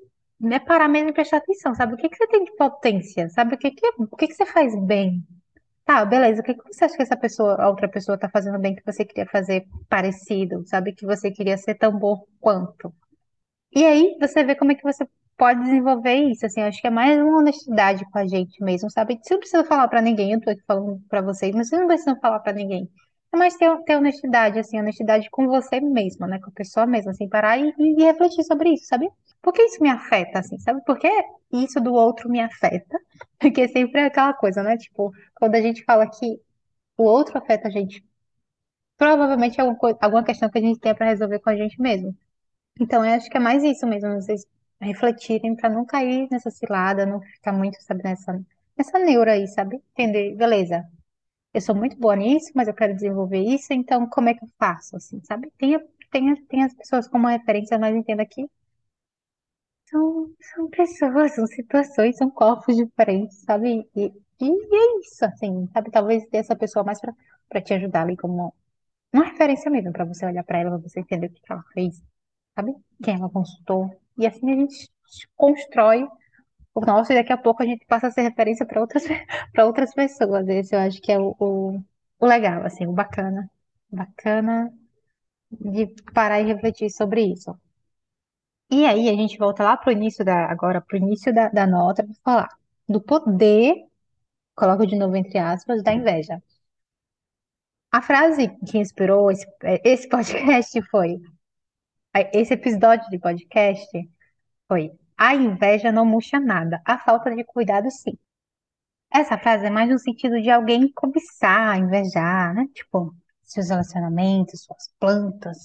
é 0.54 0.60
parar 0.60 0.88
mesmo 0.90 1.10
e 1.12 1.14
prestar 1.14 1.38
atenção, 1.38 1.76
sabe? 1.76 1.96
O 1.96 1.98
que 1.98 2.10
que 2.10 2.18
você 2.18 2.28
tem 2.28 2.44
de 2.46 2.56
potência? 2.58 3.30
Sabe? 3.30 3.56
O 3.56 3.60
que 3.60 3.72
que, 3.72 3.88
o 4.00 4.18
que 4.18 4.28
que 4.28 4.34
você 4.36 4.46
faz 4.48 4.76
bem? 4.86 5.26
Tá, 5.90 6.06
beleza. 6.06 6.42
O 6.42 6.44
que 6.44 6.54
você 6.72 6.86
acha 6.86 6.96
que 6.96 7.02
essa 7.02 7.18
pessoa, 7.18 7.56
a 7.60 7.68
outra 7.68 7.90
pessoa 7.90 8.16
tá 8.16 8.30
fazendo 8.30 8.60
bem 8.60 8.76
que 8.76 8.86
você 8.86 9.04
queria 9.04 9.26
fazer 9.26 9.66
parecido? 9.90 10.64
Sabe? 10.68 10.94
Que 10.94 11.04
você 11.04 11.32
queria 11.32 11.58
ser 11.58 11.74
tão 11.74 11.98
bom 11.98 12.24
quanto? 12.40 12.94
E 13.76 13.86
aí 13.86 14.18
você 14.20 14.44
vê 14.44 14.56
como 14.56 14.72
é 14.72 14.76
que 14.76 14.84
você 14.84 15.08
pode 15.38 15.62
desenvolver 15.62 16.16
isso, 16.16 16.46
assim, 16.46 16.62
acho 16.62 16.82
que 16.82 16.88
é 16.88 16.92
mais 16.92 17.20
uma 17.20 17.40
honestidade 17.40 18.06
com 18.12 18.20
a 18.20 18.28
gente 18.28 18.64
mesmo, 18.64 18.90
sabe? 18.92 19.20
Você 19.22 19.34
não 19.34 19.40
precisa 19.40 19.66
falar 19.66 19.88
pra 19.88 20.02
ninguém, 20.02 20.34
eu 20.34 20.42
tô 20.42 20.52
aqui 20.52 20.62
falando 20.68 21.02
pra 21.10 21.22
vocês, 21.22 21.56
mas 21.56 21.70
você 21.70 21.78
não 21.78 21.88
precisa 21.88 22.16
falar 22.22 22.40
pra 22.42 22.54
ninguém. 22.54 22.90
É 23.34 23.38
mais 23.38 23.56
ter, 23.58 23.76
ter 23.84 23.96
honestidade, 23.98 24.60
assim, 24.60 24.80
honestidade 24.80 25.30
com 25.30 25.48
você 25.48 25.80
mesma, 25.80 26.28
né? 26.28 26.40
Com 26.40 26.50
a 26.50 26.54
pessoa 26.54 26.86
mesma, 26.88 27.12
assim, 27.12 27.30
parar 27.30 27.58
e, 27.60 27.74
e 27.78 28.04
refletir 28.04 28.44
sobre 28.44 28.72
isso, 28.74 28.86
sabe? 28.88 29.10
Por 29.42 29.54
que 29.54 29.62
isso 29.64 29.82
me 29.82 29.90
afeta, 29.90 30.40
assim, 30.40 30.58
sabe? 30.60 30.84
Por 30.84 30.98
que 30.98 31.08
isso 31.52 31.80
do 31.80 31.94
outro 31.94 32.30
me 32.30 32.40
afeta? 32.42 32.98
Porque 33.40 33.68
sempre 33.68 34.02
é 34.02 34.06
aquela 34.06 34.34
coisa, 34.34 34.64
né? 34.64 34.78
Tipo, 34.78 35.12
quando 35.36 35.56
a 35.56 35.62
gente 35.62 35.84
fala 35.86 36.10
que 36.10 36.40
o 36.98 37.04
outro 37.04 37.38
afeta 37.38 37.68
a 37.70 37.72
gente, 37.72 38.04
provavelmente 38.98 39.60
é 39.60 39.64
alguma, 39.64 39.98
alguma 40.02 40.24
questão 40.24 40.50
que 40.50 40.58
a 40.60 40.62
gente 40.62 40.80
tem 40.80 40.96
pra 40.96 41.08
resolver 41.08 41.40
com 41.40 41.50
a 41.50 41.56
gente 41.56 41.82
mesmo. 41.82 42.16
Então, 42.82 43.06
eu 43.06 43.14
acho 43.16 43.30
que 43.30 43.38
é 43.38 43.42
mais 43.42 43.64
isso 43.64 43.88
mesmo, 43.88 44.14
vocês 44.16 44.46
refletirem 44.82 45.56
para 45.56 45.70
não 45.70 45.86
cair 45.86 46.28
nessa 46.32 46.52
cilada, 46.52 47.06
não 47.06 47.22
ficar 47.22 47.54
muito, 47.54 47.82
sabe, 47.84 48.04
nessa, 48.04 48.42
nessa 48.78 49.00
neura 49.00 49.34
aí, 49.34 49.48
sabe? 49.48 49.82
Entender, 49.94 50.36
beleza, 50.36 50.86
eu 51.54 51.62
sou 51.62 51.76
muito 51.76 51.98
boa 51.98 52.16
nisso, 52.16 52.52
mas 52.56 52.68
eu 52.68 52.74
quero 52.74 52.94
desenvolver 52.96 53.40
isso, 53.42 53.74
então 53.74 54.08
como 54.10 54.30
é 54.30 54.34
que 54.34 54.44
eu 54.44 54.50
faço, 54.60 54.96
assim, 54.96 55.22
sabe? 55.24 55.52
Tenha 55.58 55.82
as 56.66 56.74
pessoas 56.76 57.08
como 57.08 57.28
referência, 57.28 57.78
mas 57.80 57.96
entenda 57.96 58.26
que 58.26 58.46
são, 59.90 60.30
são 60.54 60.70
pessoas, 60.70 61.36
são 61.36 61.48
situações, 61.48 62.18
são 62.18 62.30
corpos 62.30 62.76
diferentes, 62.76 63.42
sabe? 63.44 63.88
E, 63.96 64.06
e 64.42 64.46
é 64.76 65.00
isso, 65.02 65.26
assim, 65.26 65.68
sabe? 65.74 65.92
Talvez 65.92 66.26
ter 66.28 66.38
essa 66.38 66.56
pessoa 66.56 66.84
mais 66.84 67.00
para 67.50 67.62
te 67.62 67.74
ajudar 67.74 68.04
ali 68.04 68.16
como 68.18 68.54
uma 69.14 69.26
referência 69.26 69.72
mesmo, 69.72 69.94
para 69.94 70.06
você 70.06 70.26
olhar 70.26 70.44
para 70.44 70.60
ela, 70.60 70.72
para 70.72 70.90
você 70.90 71.00
entender 71.02 71.28
o 71.28 71.32
que 71.34 71.42
que 71.42 71.52
ela 71.54 71.64
fez 71.74 72.04
sabe? 72.56 72.76
Quem 73.04 73.16
ela 73.16 73.30
consultou. 73.30 73.90
E 74.18 74.28
assim 74.28 74.52
a 74.52 74.56
gente 74.58 74.90
constrói 75.36 76.08
o 76.80 76.86
nosso 76.86 77.12
e 77.12 77.16
daqui 77.16 77.34
a 77.34 77.38
pouco 77.38 77.64
a 77.64 77.66
gente 77.66 77.86
passa 77.86 78.08
a 78.08 78.12
ser 78.12 78.22
referência 78.22 78.66
para 78.66 78.82
outras, 78.82 79.04
para 79.54 79.66
outras 79.68 79.94
pessoas. 79.94 80.48
Esse 80.48 80.76
eu 80.76 80.80
acho 80.80 81.02
que 81.02 81.12
é 81.12 81.20
o, 81.20 81.36
o, 81.40 81.80
o 82.20 82.26
legal, 82.26 82.66
assim, 82.66 82.88
o 82.88 82.94
bacana. 82.94 83.50
Bacana 83.92 84.72
de 85.52 85.88
parar 86.14 86.42
e 86.42 86.46
refletir 86.46 86.90
sobre 86.92 87.22
isso. 87.24 87.56
E 88.72 88.86
aí 88.86 89.10
a 89.10 89.14
gente 89.14 89.38
volta 89.38 89.64
lá 89.64 89.78
pro 89.78 89.92
início 89.92 90.24
da, 90.24 90.46
agora 90.52 90.82
pro 90.82 90.98
início 90.98 91.34
da, 91.34 91.50
da 91.50 91.66
nota 91.68 92.04
para 92.04 92.14
falar 92.24 92.50
do 92.88 93.02
poder, 93.02 93.76
coloco 94.56 94.86
de 94.88 94.96
novo 94.96 95.16
entre 95.16 95.38
aspas, 95.40 95.84
da 95.84 95.94
inveja. 95.94 96.42
A 97.92 98.02
frase 98.02 98.50
que 98.68 98.78
inspirou 98.78 99.32
esse, 99.32 99.46
esse 99.84 100.08
podcast 100.10 100.82
foi, 100.84 101.20
esse 102.34 102.54
episódio 102.54 103.10
de 103.10 103.20
podcast 103.20 103.88
Foi. 104.68 104.92
A 105.20 105.36
inveja 105.36 105.92
não 105.92 106.04
murcha 106.04 106.40
nada. 106.40 106.82
A 106.84 106.98
falta 106.98 107.30
de 107.36 107.44
cuidado, 107.44 107.92
sim. 107.92 108.18
Essa 109.12 109.38
frase 109.38 109.66
é 109.68 109.70
mais 109.70 109.90
no 109.90 110.00
sentido 110.00 110.42
de 110.42 110.50
alguém 110.50 110.92
cobiçar, 110.94 111.78
invejar, 111.78 112.54
né? 112.56 112.68
Tipo, 112.74 113.16
seus 113.44 113.70
relacionamentos, 113.70 114.64
suas 114.64 114.90
plantas, 115.00 115.58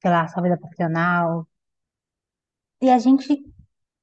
sei 0.00 0.10
lá, 0.10 0.28
sua 0.28 0.42
vida 0.42 0.56
profissional. 0.58 1.48
E 2.80 2.88
a 2.90 2.98
gente 3.00 3.42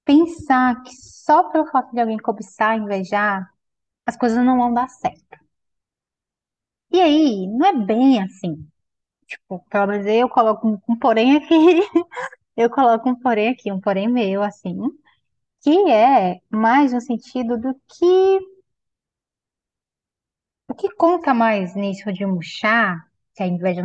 pensar 0.05 0.83
que 0.83 0.91
só 0.95 1.49
pelo 1.51 1.67
fato 1.67 1.93
de 1.93 2.01
alguém 2.01 2.17
cobiçar, 2.17 2.77
invejar, 2.77 3.49
as 4.05 4.17
coisas 4.17 4.43
não 4.45 4.57
vão 4.57 4.73
dar 4.73 4.89
certo. 4.89 5.37
E 6.91 6.99
aí, 7.01 7.47
não 7.47 7.65
é 7.67 7.73
bem 7.85 8.21
assim. 8.21 8.67
Tipo, 9.27 9.59
pelo 9.69 9.87
menos 9.87 10.07
eu 10.07 10.29
coloco 10.29 10.67
um, 10.67 10.79
um 10.89 10.97
porém 10.99 11.37
aqui, 11.37 11.55
eu 12.61 12.69
coloco 12.69 13.09
um 13.09 13.15
porém 13.19 13.49
aqui, 13.49 13.71
um 13.71 13.79
porém 13.81 14.07
meu, 14.07 14.41
assim, 14.43 14.77
que 15.61 15.71
é 15.91 16.41
mais 16.51 16.93
no 16.93 17.01
sentido 17.01 17.57
do 17.59 17.73
que 17.75 18.39
O 20.67 20.73
que 20.73 20.89
conta 20.95 21.33
mais 21.33 21.75
nisso 21.75 22.11
de 22.13 22.25
murchar, 22.25 23.05
que 23.35 23.43
a 23.43 23.47
inveja, 23.47 23.83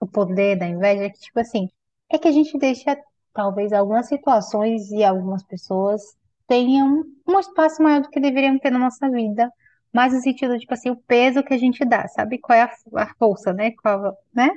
o 0.00 0.06
poder 0.06 0.58
da 0.58 0.66
inveja, 0.66 1.04
é 1.04 1.10
que, 1.10 1.20
tipo 1.20 1.38
assim, 1.40 1.68
é 2.10 2.18
que 2.18 2.28
a 2.28 2.32
gente 2.32 2.58
deixa, 2.58 2.96
talvez, 3.32 3.72
algumas 3.72 4.08
situações 4.08 4.90
e 4.90 5.04
algumas 5.04 5.42
pessoas 5.44 6.02
tenham 6.46 7.04
um 7.26 7.38
espaço 7.40 7.82
maior 7.82 8.02
do 8.02 8.10
que 8.10 8.20
deveriam 8.20 8.58
ter 8.58 8.70
na 8.70 8.78
nossa 8.78 9.10
vida, 9.10 9.52
mas 9.92 10.12
no 10.14 10.20
sentido, 10.20 10.58
tipo 10.58 10.72
assim, 10.74 10.90
o 10.90 10.96
peso 10.96 11.42
que 11.42 11.54
a 11.54 11.58
gente 11.58 11.84
dá, 11.84 12.06
sabe? 12.08 12.38
Qual 12.38 12.56
é 12.58 12.62
a, 12.62 12.72
a 13.02 13.14
força, 13.16 13.52
né? 13.52 13.72
Qual, 13.72 14.16
né? 14.34 14.50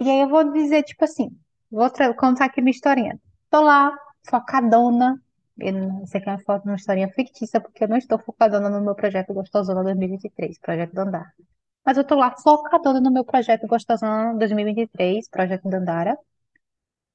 E 0.00 0.10
aí 0.10 0.20
eu 0.22 0.28
vou 0.28 0.52
dizer, 0.52 0.82
tipo 0.84 1.04
assim, 1.04 1.30
vou 1.70 1.90
contar 2.16 2.46
aqui 2.46 2.60
minha 2.60 2.72
historinha. 2.72 3.18
Tô 3.50 3.60
lá, 3.62 3.92
focadona. 4.28 5.20
Não 5.56 6.06
sei 6.06 6.20
que 6.20 6.28
é 6.28 6.32
uma 6.32 6.38
foto, 6.40 6.70
historinha 6.74 7.08
fictícia, 7.12 7.60
porque 7.60 7.84
eu 7.84 7.88
não 7.88 7.96
estou 7.98 8.18
focadona 8.18 8.70
no 8.70 8.80
meu 8.80 8.94
projeto 8.94 9.34
Gostosona 9.34 9.82
2023, 9.82 10.58
projeto 10.58 10.94
Dandara. 10.94 11.32
Mas 11.86 11.96
eu 11.98 12.04
tô 12.04 12.16
lá 12.16 12.34
focadona 12.36 13.00
no 13.00 13.12
meu 13.12 13.24
projeto 13.24 13.66
Gostosona 13.66 14.34
2023, 14.38 15.28
projeto 15.28 15.68
Dandara. 15.68 16.16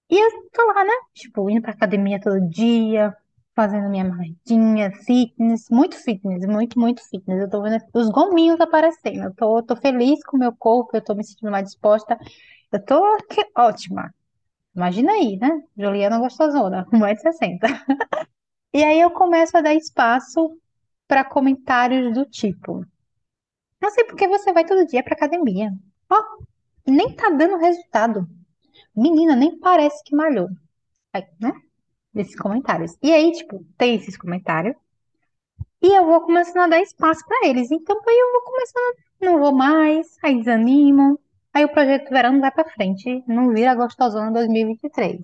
E 0.09 0.15
eu 0.17 0.50
tô 0.51 0.65
lá, 0.67 0.83
né? 0.83 0.91
Tipo, 1.13 1.50
indo 1.50 1.62
pra 1.62 1.71
academia 1.71 2.19
todo 2.21 2.39
dia, 2.50 3.15
fazendo 3.55 3.89
minha 3.89 4.03
marmitinha, 4.05 4.91
fitness, 4.91 5.67
muito 5.69 5.95
fitness, 5.97 6.45
muito, 6.45 6.79
muito 6.79 7.01
fitness. 7.09 7.41
Eu 7.41 7.50
tô 7.50 7.62
vendo 7.62 7.83
os 7.93 8.09
gominhos 8.09 8.59
aparecendo. 8.62 9.24
Eu 9.25 9.33
tô, 9.35 9.63
tô 9.63 9.75
feliz 9.75 10.24
com 10.25 10.38
o 10.38 10.39
meu 10.39 10.55
corpo, 10.55 10.95
eu 10.95 11.03
tô 11.03 11.15
me 11.15 11.24
sentindo 11.24 11.51
mais 11.51 11.65
disposta. 11.65 12.17
Eu 12.71 12.83
tô 12.85 13.17
que- 13.29 13.45
ótima. 13.57 14.13
Imagina 14.75 15.13
aí, 15.13 15.38
né? 15.38 15.63
Juliana 15.77 16.20
gostosona, 16.20 16.86
1,60m. 16.91 17.67
E 18.74 18.84
aí 18.84 19.00
eu 19.00 19.12
começo 19.12 19.58
a 19.58 19.62
dar 19.62 19.74
espaço 19.74 20.58
para 21.08 21.24
comentários 21.24 22.13
do 22.13 22.25
tipo: 22.25 22.86
Não 23.82 23.91
sei 23.91 24.03
por 24.05 24.15
que 24.15 24.27
você 24.27 24.51
vai 24.53 24.65
todo 24.65 24.88
dia 24.88 25.03
pra 25.03 25.15
academia. 25.15 25.72
Ó, 26.10 26.17
nem 26.88 27.15
tá 27.15 27.29
dando 27.29 27.58
resultado. 27.58 28.27
menina, 28.96 29.36
nem 29.36 29.60
parece 29.60 30.03
que 30.03 30.15
malhou. 30.15 30.50
Aí, 31.13 31.25
né? 31.41 31.53
Esses 32.15 32.36
comentários. 32.38 32.98
E 33.03 33.13
aí, 33.13 33.32
tipo, 33.34 33.65
tem 33.77 33.96
esses 33.96 34.17
comentários. 34.17 34.75
E 35.82 35.88
eu 35.88 36.05
vou 36.05 36.22
começando 36.22 36.63
a 36.63 36.67
dar 36.67 36.82
espaço 36.82 37.24
para 37.25 37.48
eles. 37.48 37.72
Então, 37.72 37.98
aí 38.08 38.17
eu 38.17 38.32
vou 38.32 38.41
começando, 38.41 38.96
não 39.22 39.39
vou 39.39 39.53
mais, 39.53 40.17
aí 40.24 40.38
desanimo. 40.38 41.20
Aí 41.55 41.63
o 41.65 41.71
projeto 41.71 42.09
verão 42.09 42.33
não 42.33 42.41
vai 42.41 42.51
para 42.51 42.69
frente, 42.69 43.24
não 43.27 43.53
vira 43.53 43.74
gostosona 43.74 44.31
2023. 44.31 45.21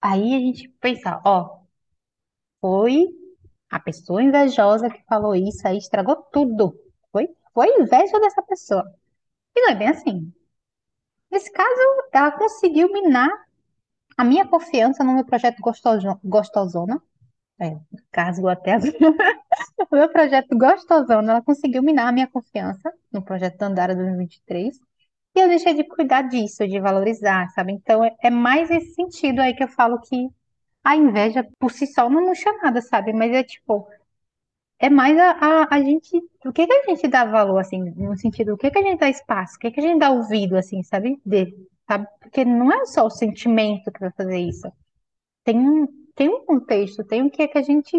Aí 0.00 0.34
a 0.34 0.38
gente 0.38 0.68
pensa, 0.80 1.20
ó, 1.26 1.60
foi 2.60 3.06
a 3.68 3.80
pessoa 3.80 4.22
invejosa 4.22 4.88
que 4.88 5.02
falou 5.08 5.34
isso 5.34 5.66
aí, 5.66 5.78
estragou 5.78 6.16
tudo. 6.32 6.78
Foi, 7.12 7.28
foi 7.52 7.66
inveja 7.80 8.20
dessa 8.20 8.42
pessoa. 8.42 8.84
E 9.56 9.62
não 9.62 9.70
é 9.70 9.74
bem 9.74 9.88
assim. 9.88 10.32
Nesse 11.30 11.50
caso, 11.52 11.80
ela 12.12 12.32
conseguiu 12.32 12.92
minar 12.92 13.30
a 14.16 14.24
minha 14.24 14.46
confiança 14.46 15.02
no 15.02 15.14
meu 15.14 15.24
projeto 15.24 15.60
Gostosona. 16.24 17.02
É, 17.60 17.76
caso 18.12 18.46
até 18.48 18.76
o 18.78 18.80
meu 19.96 20.08
projeto 20.08 20.56
Gostosona, 20.56 21.32
ela 21.32 21.42
conseguiu 21.42 21.82
minar 21.82 22.08
a 22.08 22.12
minha 22.12 22.28
confiança 22.28 22.92
no 23.12 23.22
projeto 23.22 23.60
Andara 23.62 23.96
2023. 23.96 24.78
E 25.34 25.40
eu 25.40 25.48
deixei 25.48 25.74
de 25.74 25.84
cuidar 25.84 26.22
disso, 26.22 26.66
de 26.66 26.80
valorizar, 26.80 27.48
sabe? 27.50 27.72
Então 27.72 28.04
é, 28.04 28.14
é 28.22 28.30
mais 28.30 28.70
esse 28.70 28.94
sentido 28.94 29.40
aí 29.40 29.54
que 29.54 29.62
eu 29.64 29.68
falo 29.68 30.00
que 30.00 30.28
a 30.84 30.96
inveja 30.96 31.46
por 31.58 31.70
si 31.72 31.86
só 31.86 32.08
não 32.10 32.22
murcha 32.26 32.52
nada, 32.62 32.80
sabe? 32.82 33.12
Mas 33.12 33.32
é 33.32 33.44
tipo, 33.44 33.86
é 34.78 34.88
mais 34.90 35.16
a, 35.18 35.30
a, 35.32 35.76
a 35.76 35.82
gente, 35.82 36.16
o 36.44 36.52
que 36.52 36.66
que 36.66 36.72
a 36.72 36.82
gente 36.84 37.06
dá 37.08 37.24
valor, 37.24 37.58
assim, 37.58 37.78
no 37.96 38.16
sentido, 38.18 38.54
o 38.54 38.56
que 38.56 38.70
que 38.70 38.78
a 38.78 38.82
gente 38.82 38.98
dá 38.98 39.08
espaço, 39.10 39.56
o 39.56 39.58
que 39.58 39.70
que 39.70 39.80
a 39.80 39.82
gente 39.82 39.98
dá 40.00 40.10
ouvido, 40.10 40.56
assim, 40.56 40.82
sabe? 40.82 41.20
De, 41.24 41.54
sabe? 41.86 42.06
Porque 42.20 42.44
não 42.44 42.72
é 42.72 42.86
só 42.86 43.06
o 43.06 43.10
sentimento 43.10 43.92
que 43.92 44.00
vai 44.00 44.10
fazer 44.12 44.38
isso. 44.38 44.72
Tem 45.44 45.58
um, 45.58 45.86
tem 46.14 46.28
um 46.28 46.44
contexto, 46.46 47.04
tem 47.04 47.22
o 47.22 47.30
que 47.30 47.48
que 47.48 47.58
a 47.58 47.62
gente 47.62 47.92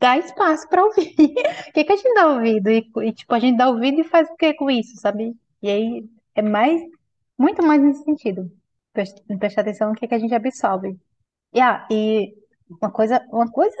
dá 0.00 0.18
espaço 0.18 0.68
para 0.68 0.84
ouvir. 0.84 1.14
O 1.68 1.72
que 1.72 1.84
que 1.84 1.92
a 1.92 1.96
gente 1.96 2.14
dá 2.14 2.28
ouvido 2.28 2.70
e, 2.70 2.90
e, 3.04 3.12
tipo, 3.12 3.34
a 3.34 3.38
gente 3.38 3.56
dá 3.58 3.68
ouvido 3.68 4.00
e 4.00 4.04
faz 4.04 4.28
o 4.30 4.36
que 4.36 4.54
com 4.54 4.70
isso, 4.70 4.96
sabe? 5.00 5.36
E 5.62 5.68
aí 5.70 6.04
é 6.34 6.42
mais, 6.42 6.80
muito 7.38 7.62
mais 7.62 7.80
nesse 7.82 8.04
sentido. 8.04 8.50
Prestar 8.92 9.62
atenção 9.62 9.90
no 9.90 9.96
que 9.96 10.06
que 10.06 10.14
a 10.14 10.18
gente 10.18 10.34
absorve. 10.34 10.98
Yeah, 11.54 11.86
e 11.90 12.34
uma 12.68 12.90
coisa, 12.90 13.24
uma 13.30 13.50
coisa 13.50 13.76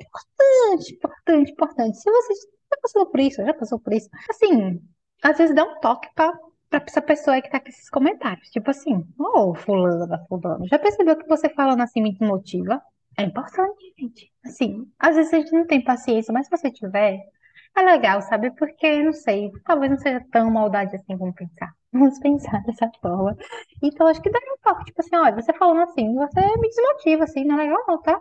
importante, 0.00 0.94
importante, 0.94 1.52
importante. 1.52 1.98
Se 1.98 2.10
você 2.10 2.34
já 2.34 2.76
passou 2.80 3.06
por 3.06 3.20
isso, 3.20 3.44
já 3.44 3.54
passou 3.54 3.78
por 3.78 3.92
isso, 3.92 4.08
assim, 4.28 4.80
às 5.22 5.38
vezes 5.38 5.54
dá 5.54 5.64
um 5.64 5.78
toque 5.80 6.08
pra, 6.14 6.32
essa 6.70 7.02
pessoa 7.02 7.36
aí 7.36 7.42
que 7.42 7.50
tá 7.50 7.60
com 7.60 7.68
esses 7.68 7.90
comentários. 7.90 8.48
Tipo 8.50 8.70
assim, 8.70 9.06
ô, 9.18 9.50
oh, 9.50 9.54
fulana, 9.54 10.24
fulano, 10.28 10.66
já 10.68 10.78
percebeu 10.78 11.16
que 11.16 11.28
você 11.28 11.48
falando 11.50 11.82
assim 11.82 12.02
me 12.02 12.16
motiva? 12.20 12.82
É 13.18 13.24
importante, 13.24 13.94
gente. 13.98 14.32
Assim, 14.44 14.90
às 14.98 15.16
vezes 15.16 15.32
a 15.32 15.38
gente 15.38 15.52
não 15.52 15.66
tem 15.66 15.82
paciência, 15.82 16.32
mas 16.32 16.46
se 16.46 16.50
você 16.50 16.70
tiver, 16.70 17.20
é 17.76 17.82
legal, 17.82 18.22
sabe? 18.22 18.50
Porque, 18.52 19.02
não 19.02 19.12
sei, 19.12 19.50
talvez 19.64 19.90
não 19.90 19.98
seja 19.98 20.24
tão 20.30 20.50
maldade 20.50 20.96
assim 20.96 21.16
como 21.16 21.34
pensar. 21.34 21.72
Vamos 21.92 22.18
pensar 22.20 22.62
dessa 22.64 22.90
forma. 23.00 23.36
Então, 23.82 24.06
acho 24.06 24.22
que 24.22 24.30
dá 24.30 24.38
um 24.38 24.56
toque, 24.62 24.86
tipo 24.86 25.00
assim, 25.00 25.16
olha, 25.16 25.34
você 25.34 25.52
falando 25.52 25.82
assim, 25.82 26.14
você 26.14 26.40
me 26.58 26.68
desmotiva, 26.68 27.24
assim, 27.24 27.44
não 27.44 27.58
é 27.60 27.64
legal 27.64 27.84
não, 27.86 28.00
tá? 28.00 28.20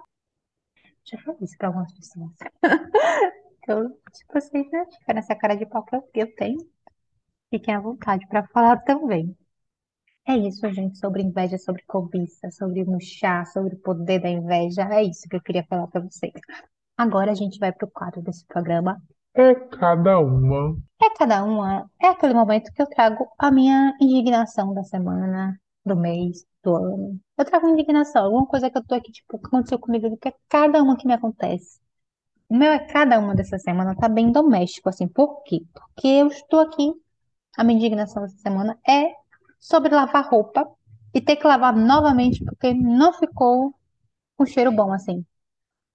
Já 1.04 1.18
falei 1.20 1.40
isso 1.42 1.58
pra 1.58 1.68
algumas 1.68 1.94
pessoas. 1.94 2.32
Então, 3.64 3.96
tipo 4.12 4.38
assim, 4.40 4.68
né? 4.72 4.86
Fica 5.00 5.14
nessa 5.14 5.36
cara 5.36 5.56
de 5.56 5.68
pau 5.68 5.84
que 5.86 5.96
eu, 5.96 6.10
eu 6.16 6.36
tenho. 6.36 6.58
Fiquem 7.52 7.76
à 7.76 7.80
vontade 7.80 8.28
para 8.28 8.48
falar 8.48 8.78
também. 8.84 9.38
É 10.28 10.36
isso, 10.38 10.70
gente, 10.72 10.98
sobre 10.98 11.22
inveja, 11.22 11.58
sobre 11.58 11.84
cobiça, 11.86 12.50
sobre 12.52 12.84
murchar, 12.86 13.46
sobre 13.48 13.76
o 13.76 13.80
poder 13.80 14.20
da 14.20 14.30
inveja. 14.30 14.84
É 14.92 15.04
isso 15.04 15.28
que 15.30 15.36
eu 15.36 15.42
queria 15.42 15.66
falar 15.66 15.88
para 15.88 16.02
vocês. 16.02 16.34
Agora 16.98 17.32
a 17.32 17.36
gente 17.36 17.60
vai 17.60 17.72
pro 17.72 17.90
quadro 17.90 18.22
desse 18.22 18.46
programa, 18.46 19.02
é 19.34 19.56
cada 19.56 20.20
uma. 20.20 20.78
É 21.02 21.10
cada 21.18 21.44
uma, 21.44 21.90
é 22.02 22.08
aquele 22.08 22.34
momento 22.34 22.72
que 22.74 22.82
eu 22.82 22.88
trago 22.88 23.28
a 23.38 23.52
minha 23.52 23.96
indignação 24.00 24.74
da 24.74 24.84
semana, 24.84 25.60
do 25.86 25.96
mês, 25.96 26.46
do 26.64 26.76
ano. 26.76 27.20
Eu 27.38 27.46
trago 27.46 27.68
indignação, 27.68 28.26
alguma 28.26 28.46
coisa 28.46 28.70
que 28.70 28.78
eu 28.78 28.86
tô 28.86 28.96
aqui, 28.96 29.12
tipo, 29.12 29.40
que 29.40 29.48
aconteceu 29.48 29.80
comigo, 29.80 30.16
que 30.18 30.28
é 30.30 30.34
cada 30.48 30.82
uma 30.82 30.96
que 30.96 31.08
me 31.08 31.14
acontece. 31.14 31.80
O 32.50 32.56
meu 32.56 32.72
é 32.72 32.80
cada 32.80 33.18
uma 33.20 33.34
dessa 33.34 33.58
semana, 33.58 33.96
tá 33.96 34.10
bem 34.10 34.32
doméstico, 34.32 34.90
assim. 34.90 35.08
Por 35.08 35.42
quê? 35.44 35.62
Porque 35.74 36.08
eu 36.08 36.28
estou 36.28 36.60
aqui, 36.60 36.92
a 37.58 37.64
minha 37.64 37.78
indignação 37.78 38.22
dessa 38.24 38.38
semana 38.38 38.78
é 38.88 39.14
sobre 39.60 39.94
lavar 39.94 40.28
roupa 40.30 40.68
e 41.14 41.22
ter 41.22 41.38
que 41.38 41.48
lavar 41.48 41.76
novamente 41.76 42.44
porque 42.46 42.74
não 42.74 43.14
ficou 43.14 43.74
com 44.38 44.46
cheiro 44.46 44.72
bom, 44.72 44.92
assim. 44.94 45.26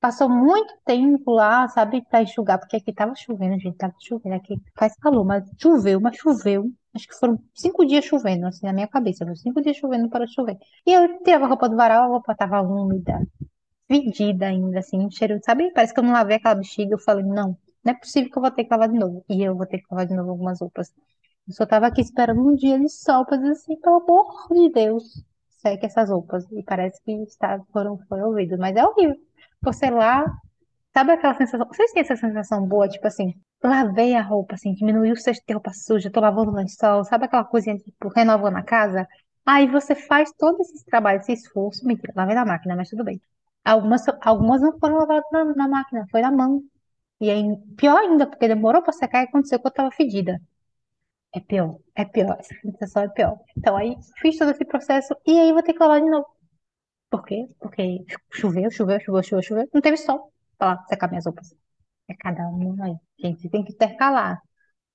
Passou 0.00 0.28
muito 0.28 0.72
tempo 0.84 1.32
lá, 1.32 1.66
sabe, 1.68 2.02
pra 2.08 2.22
enxugar, 2.22 2.58
porque 2.58 2.76
aqui 2.76 2.92
tava 2.92 3.14
chovendo, 3.16 3.58
gente, 3.58 3.76
tava 3.76 3.94
chovendo, 3.98 4.36
aqui 4.36 4.54
faz 4.78 4.94
calor, 4.96 5.24
mas 5.24 5.44
choveu, 5.60 6.00
mas 6.00 6.16
choveu. 6.16 6.70
Acho 6.94 7.08
que 7.08 7.14
foram 7.18 7.38
cinco 7.54 7.84
dias 7.84 8.04
chovendo, 8.04 8.46
assim, 8.46 8.66
na 8.66 8.72
minha 8.72 8.88
cabeça, 8.88 9.24
foram 9.24 9.34
cinco 9.34 9.60
dias 9.62 9.76
chovendo 9.76 10.08
para 10.08 10.26
chover. 10.26 10.56
E 10.86 10.92
eu 10.92 11.22
tirava 11.22 11.46
a 11.46 11.48
roupa 11.48 11.68
do 11.68 11.76
varal, 11.76 12.04
a 12.04 12.06
roupa 12.08 12.34
tava 12.34 12.60
úmida, 12.62 13.26
fedida 13.88 14.46
ainda, 14.46 14.78
assim, 14.80 15.10
cheiro, 15.10 15.38
sabe? 15.44 15.72
Parece 15.72 15.94
que 15.94 16.00
eu 16.00 16.04
não 16.04 16.12
lavei 16.12 16.36
aquela 16.36 16.56
bexiga, 16.56 16.94
eu 16.94 16.98
falei, 16.98 17.24
não, 17.24 17.58
não 17.84 17.92
é 17.92 17.94
possível 17.94 18.30
que 18.30 18.38
eu 18.38 18.42
vou 18.42 18.50
ter 18.50 18.64
que 18.64 18.70
lavar 18.70 18.88
de 18.90 18.98
novo. 18.98 19.24
E 19.28 19.42
eu 19.42 19.56
vou 19.56 19.66
ter 19.66 19.78
que 19.78 19.86
lavar 19.90 20.06
de 20.06 20.14
novo 20.14 20.30
algumas 20.30 20.60
roupas. 20.60 20.92
Eu 21.48 21.54
só 21.54 21.66
tava 21.66 21.86
aqui 21.86 22.00
esperando 22.00 22.40
um 22.40 22.54
dia 22.54 22.78
de 22.78 22.88
sol 22.90 23.24
pra 23.26 23.36
dizer 23.36 23.52
assim, 23.52 23.76
pelo 23.80 23.96
amor 24.02 24.48
de 24.50 24.72
Deus, 24.72 25.24
seque 25.62 25.86
essas 25.86 26.10
roupas. 26.10 26.44
E 26.52 26.62
parece 26.62 27.02
que 27.04 27.12
está, 27.22 27.60
foram, 27.72 27.98
foi 28.08 28.20
ouvido, 28.22 28.58
mas 28.58 28.76
é 28.76 28.84
horrível 28.84 29.16
você 29.62 29.90
lá, 29.90 30.24
sabe 30.92 31.12
aquela 31.12 31.34
sensação? 31.34 31.66
Vocês 31.68 31.92
têm 31.92 32.02
essa 32.02 32.16
sensação 32.16 32.66
boa, 32.66 32.88
tipo 32.88 33.06
assim, 33.06 33.34
lavei 33.62 34.14
a 34.14 34.22
roupa, 34.22 34.54
assim, 34.54 34.74
diminuiu 34.74 35.14
o 35.14 35.16
cesto 35.16 35.44
de 35.46 35.54
roupa 35.54 35.72
suja, 35.74 36.10
tô 36.10 36.20
lavando 36.20 36.50
o 36.52 36.54
lençol, 36.54 37.04
sabe 37.04 37.26
aquela 37.26 37.44
coisinha, 37.44 37.76
tipo, 37.78 38.08
renovando 38.08 38.56
a 38.56 38.62
casa? 38.62 39.06
Aí 39.44 39.66
você 39.68 39.94
faz 39.94 40.32
todo 40.38 40.60
esse 40.60 40.84
trabalho, 40.86 41.20
esse 41.20 41.32
esforço, 41.32 41.86
mentira, 41.86 42.12
lavei 42.16 42.34
na 42.34 42.44
máquina, 42.44 42.76
mas 42.76 42.88
tudo 42.90 43.04
bem. 43.04 43.20
Algumas, 43.64 44.02
algumas 44.22 44.60
não 44.62 44.78
foram 44.78 44.96
lavadas 44.98 45.24
na, 45.32 45.44
na 45.44 45.68
máquina, 45.68 46.06
foi 46.10 46.20
na 46.22 46.30
mão. 46.32 46.62
E 47.20 47.30
aí, 47.30 47.44
pior 47.76 47.98
ainda, 47.98 48.26
porque 48.26 48.48
demorou 48.48 48.82
pra 48.82 48.92
secar 48.92 49.22
e 49.22 49.24
aconteceu 49.26 49.60
que 49.60 49.66
eu 49.66 49.72
tava 49.72 49.90
fedida. 49.92 50.40
É 51.34 51.40
pior, 51.40 51.78
é 51.94 52.04
pior, 52.04 52.36
essa 52.40 52.54
sensação 52.62 53.02
é 53.02 53.08
pior. 53.08 53.38
Então 53.56 53.76
aí, 53.76 53.96
fiz 54.20 54.38
todo 54.38 54.50
esse 54.50 54.64
processo 54.64 55.14
e 55.26 55.38
aí 55.38 55.52
vou 55.52 55.62
ter 55.62 55.74
que 55.74 55.78
lavar 55.80 56.00
de 56.00 56.10
novo. 56.10 56.26
Por 57.10 57.24
quê? 57.24 57.48
Porque 57.58 58.04
choveu, 58.32 58.70
choveu, 58.70 59.00
choveu, 59.00 59.22
choveu, 59.22 59.42
choveu. 59.42 59.68
Não 59.72 59.80
teve 59.80 59.96
sol 59.96 60.32
lá 60.60 60.84
secar 60.88 61.08
minhas 61.08 61.24
roupas. 61.26 61.54
É 62.08 62.14
cada 62.14 62.48
um 62.48 62.82
aí. 62.82 62.96
Gente, 63.18 63.48
tem 63.48 63.64
que 63.64 63.72
intercalar. 63.72 64.40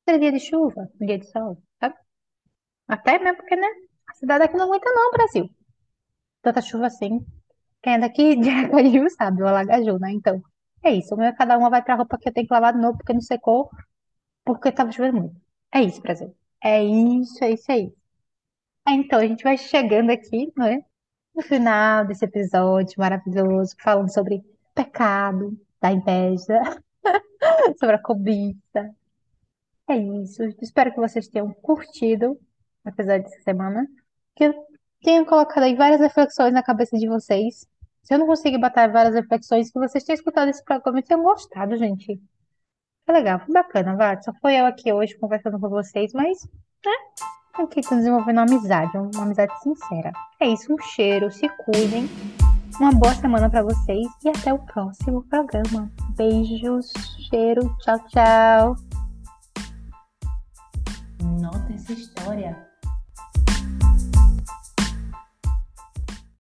Tem 0.06 0.20
dia 0.20 0.32
de 0.32 0.40
chuva, 0.40 0.90
um 1.00 1.06
dia 1.06 1.20
de 1.20 1.26
sol, 1.32 1.62
sabe? 1.80 1.96
Até 2.88 3.20
mesmo 3.20 3.38
porque, 3.38 3.56
né? 3.56 3.68
A 4.10 4.14
cidade 4.16 4.46
aqui 4.46 4.58
não 4.58 4.66
aguenta 4.66 4.92
não, 4.94 5.12
Brasil. 5.12 5.50
Tanta 6.42 6.62
chuva 6.62 6.88
assim. 6.88 7.26
Quem 7.82 7.96
é 7.96 8.00
daqui 8.00 8.36
de 8.42 8.50
Aracaju 8.50 9.10
sabe, 9.12 9.44
o 9.44 9.48
Alagaju, 9.48 10.00
né? 10.00 10.12
Então, 10.14 10.42
é 10.84 10.92
isso. 10.94 11.14
O 11.16 11.18
meu, 11.18 11.34
cada 11.36 11.58
uma 11.58 11.70
vai 11.70 11.84
pra 11.84 11.96
roupa 11.96 12.18
que 12.20 12.30
eu 12.30 12.34
tenho 12.34 12.48
que 12.48 12.54
lavar 12.54 12.74
de 12.74 12.80
novo 12.82 12.98
porque 12.98 13.14
não 13.14 13.22
secou, 13.22 13.70
porque 14.46 14.72
tava 14.72 14.92
chovendo 14.92 15.20
muito. 15.22 15.42
É 15.74 15.82
isso, 15.84 16.02
Brasil. 16.02 16.36
É 16.64 16.84
isso, 16.84 17.44
é 17.44 17.52
isso, 17.52 17.72
é 17.72 17.80
isso. 17.80 17.98
Então, 18.88 19.20
a 19.20 19.28
gente 19.28 19.44
vai 19.44 19.58
chegando 19.58 20.12
aqui, 20.12 20.52
não 20.56 20.66
é? 20.68 20.80
No 21.36 21.42
final 21.42 22.06
desse 22.06 22.26
episódio 22.26 22.96
maravilhoso, 22.98 23.76
falando 23.82 24.14
sobre 24.14 24.44
pecado 24.74 25.58
da 25.82 25.92
inveja, 25.92 26.60
sobre 27.80 27.96
a 27.96 28.02
cobiça. 28.02 28.96
É 29.90 29.98
isso. 29.98 30.44
Espero 30.62 30.92
que 30.92 31.00
vocês 31.00 31.28
tenham 31.28 31.52
curtido 31.54 32.40
o 32.86 32.90
episódio 32.90 33.24
dessa 33.24 33.42
semana. 33.44 33.88
Que 34.36 34.46
eu 34.46 34.54
tenha 35.02 35.26
colocado 35.26 35.64
aí 35.64 35.76
várias 35.76 36.00
reflexões 36.00 36.54
na 36.54 36.64
cabeça 36.64 36.98
de 36.98 37.08
vocês. 37.08 37.68
Se 38.04 38.14
eu 38.14 38.20
não 38.20 38.28
conseguir 38.28 38.58
botar 38.58 38.88
várias 38.88 39.16
reflexões, 39.16 39.72
que 39.72 39.80
vocês 39.80 40.04
tenham 40.04 40.16
escutado 40.16 40.50
esse 40.50 40.64
programa 40.64 41.00
e 41.00 41.04
tenham 41.04 41.24
gostado, 41.24 41.78
gente. 41.78 42.22
Foi 43.06 43.16
legal, 43.16 43.40
foi 43.40 43.54
bacana, 43.54 43.96
vai. 43.96 44.22
Só 44.22 44.32
foi 44.42 44.56
eu 44.56 44.66
aqui 44.66 44.92
hoje 44.94 45.18
conversando 45.18 45.60
com 45.60 45.70
vocês, 45.70 46.14
mas, 46.14 46.48
né? 46.86 46.92
Aqui 47.54 47.82
tô 47.82 47.96
desenvolvendo 47.96 48.38
uma 48.38 48.44
amizade, 48.44 48.98
uma 48.98 49.24
amizade 49.24 49.52
sincera. 49.62 50.14
É 50.40 50.48
isso, 50.48 50.74
um 50.74 50.78
cheiro, 50.80 51.30
se 51.30 51.50
cuidem. 51.50 52.10
Uma 52.80 52.92
boa 52.94 53.14
semana 53.14 53.50
para 53.50 53.62
vocês 53.62 54.08
e 54.24 54.30
até 54.30 54.54
o 54.54 54.60
próximo 54.60 55.22
programa. 55.24 55.92
Beijos, 56.16 56.92
cheiro, 57.30 57.76
tchau, 57.80 58.00
tchau. 58.08 58.76
Nota 61.42 61.74
essa 61.74 61.92
história. 61.92 62.71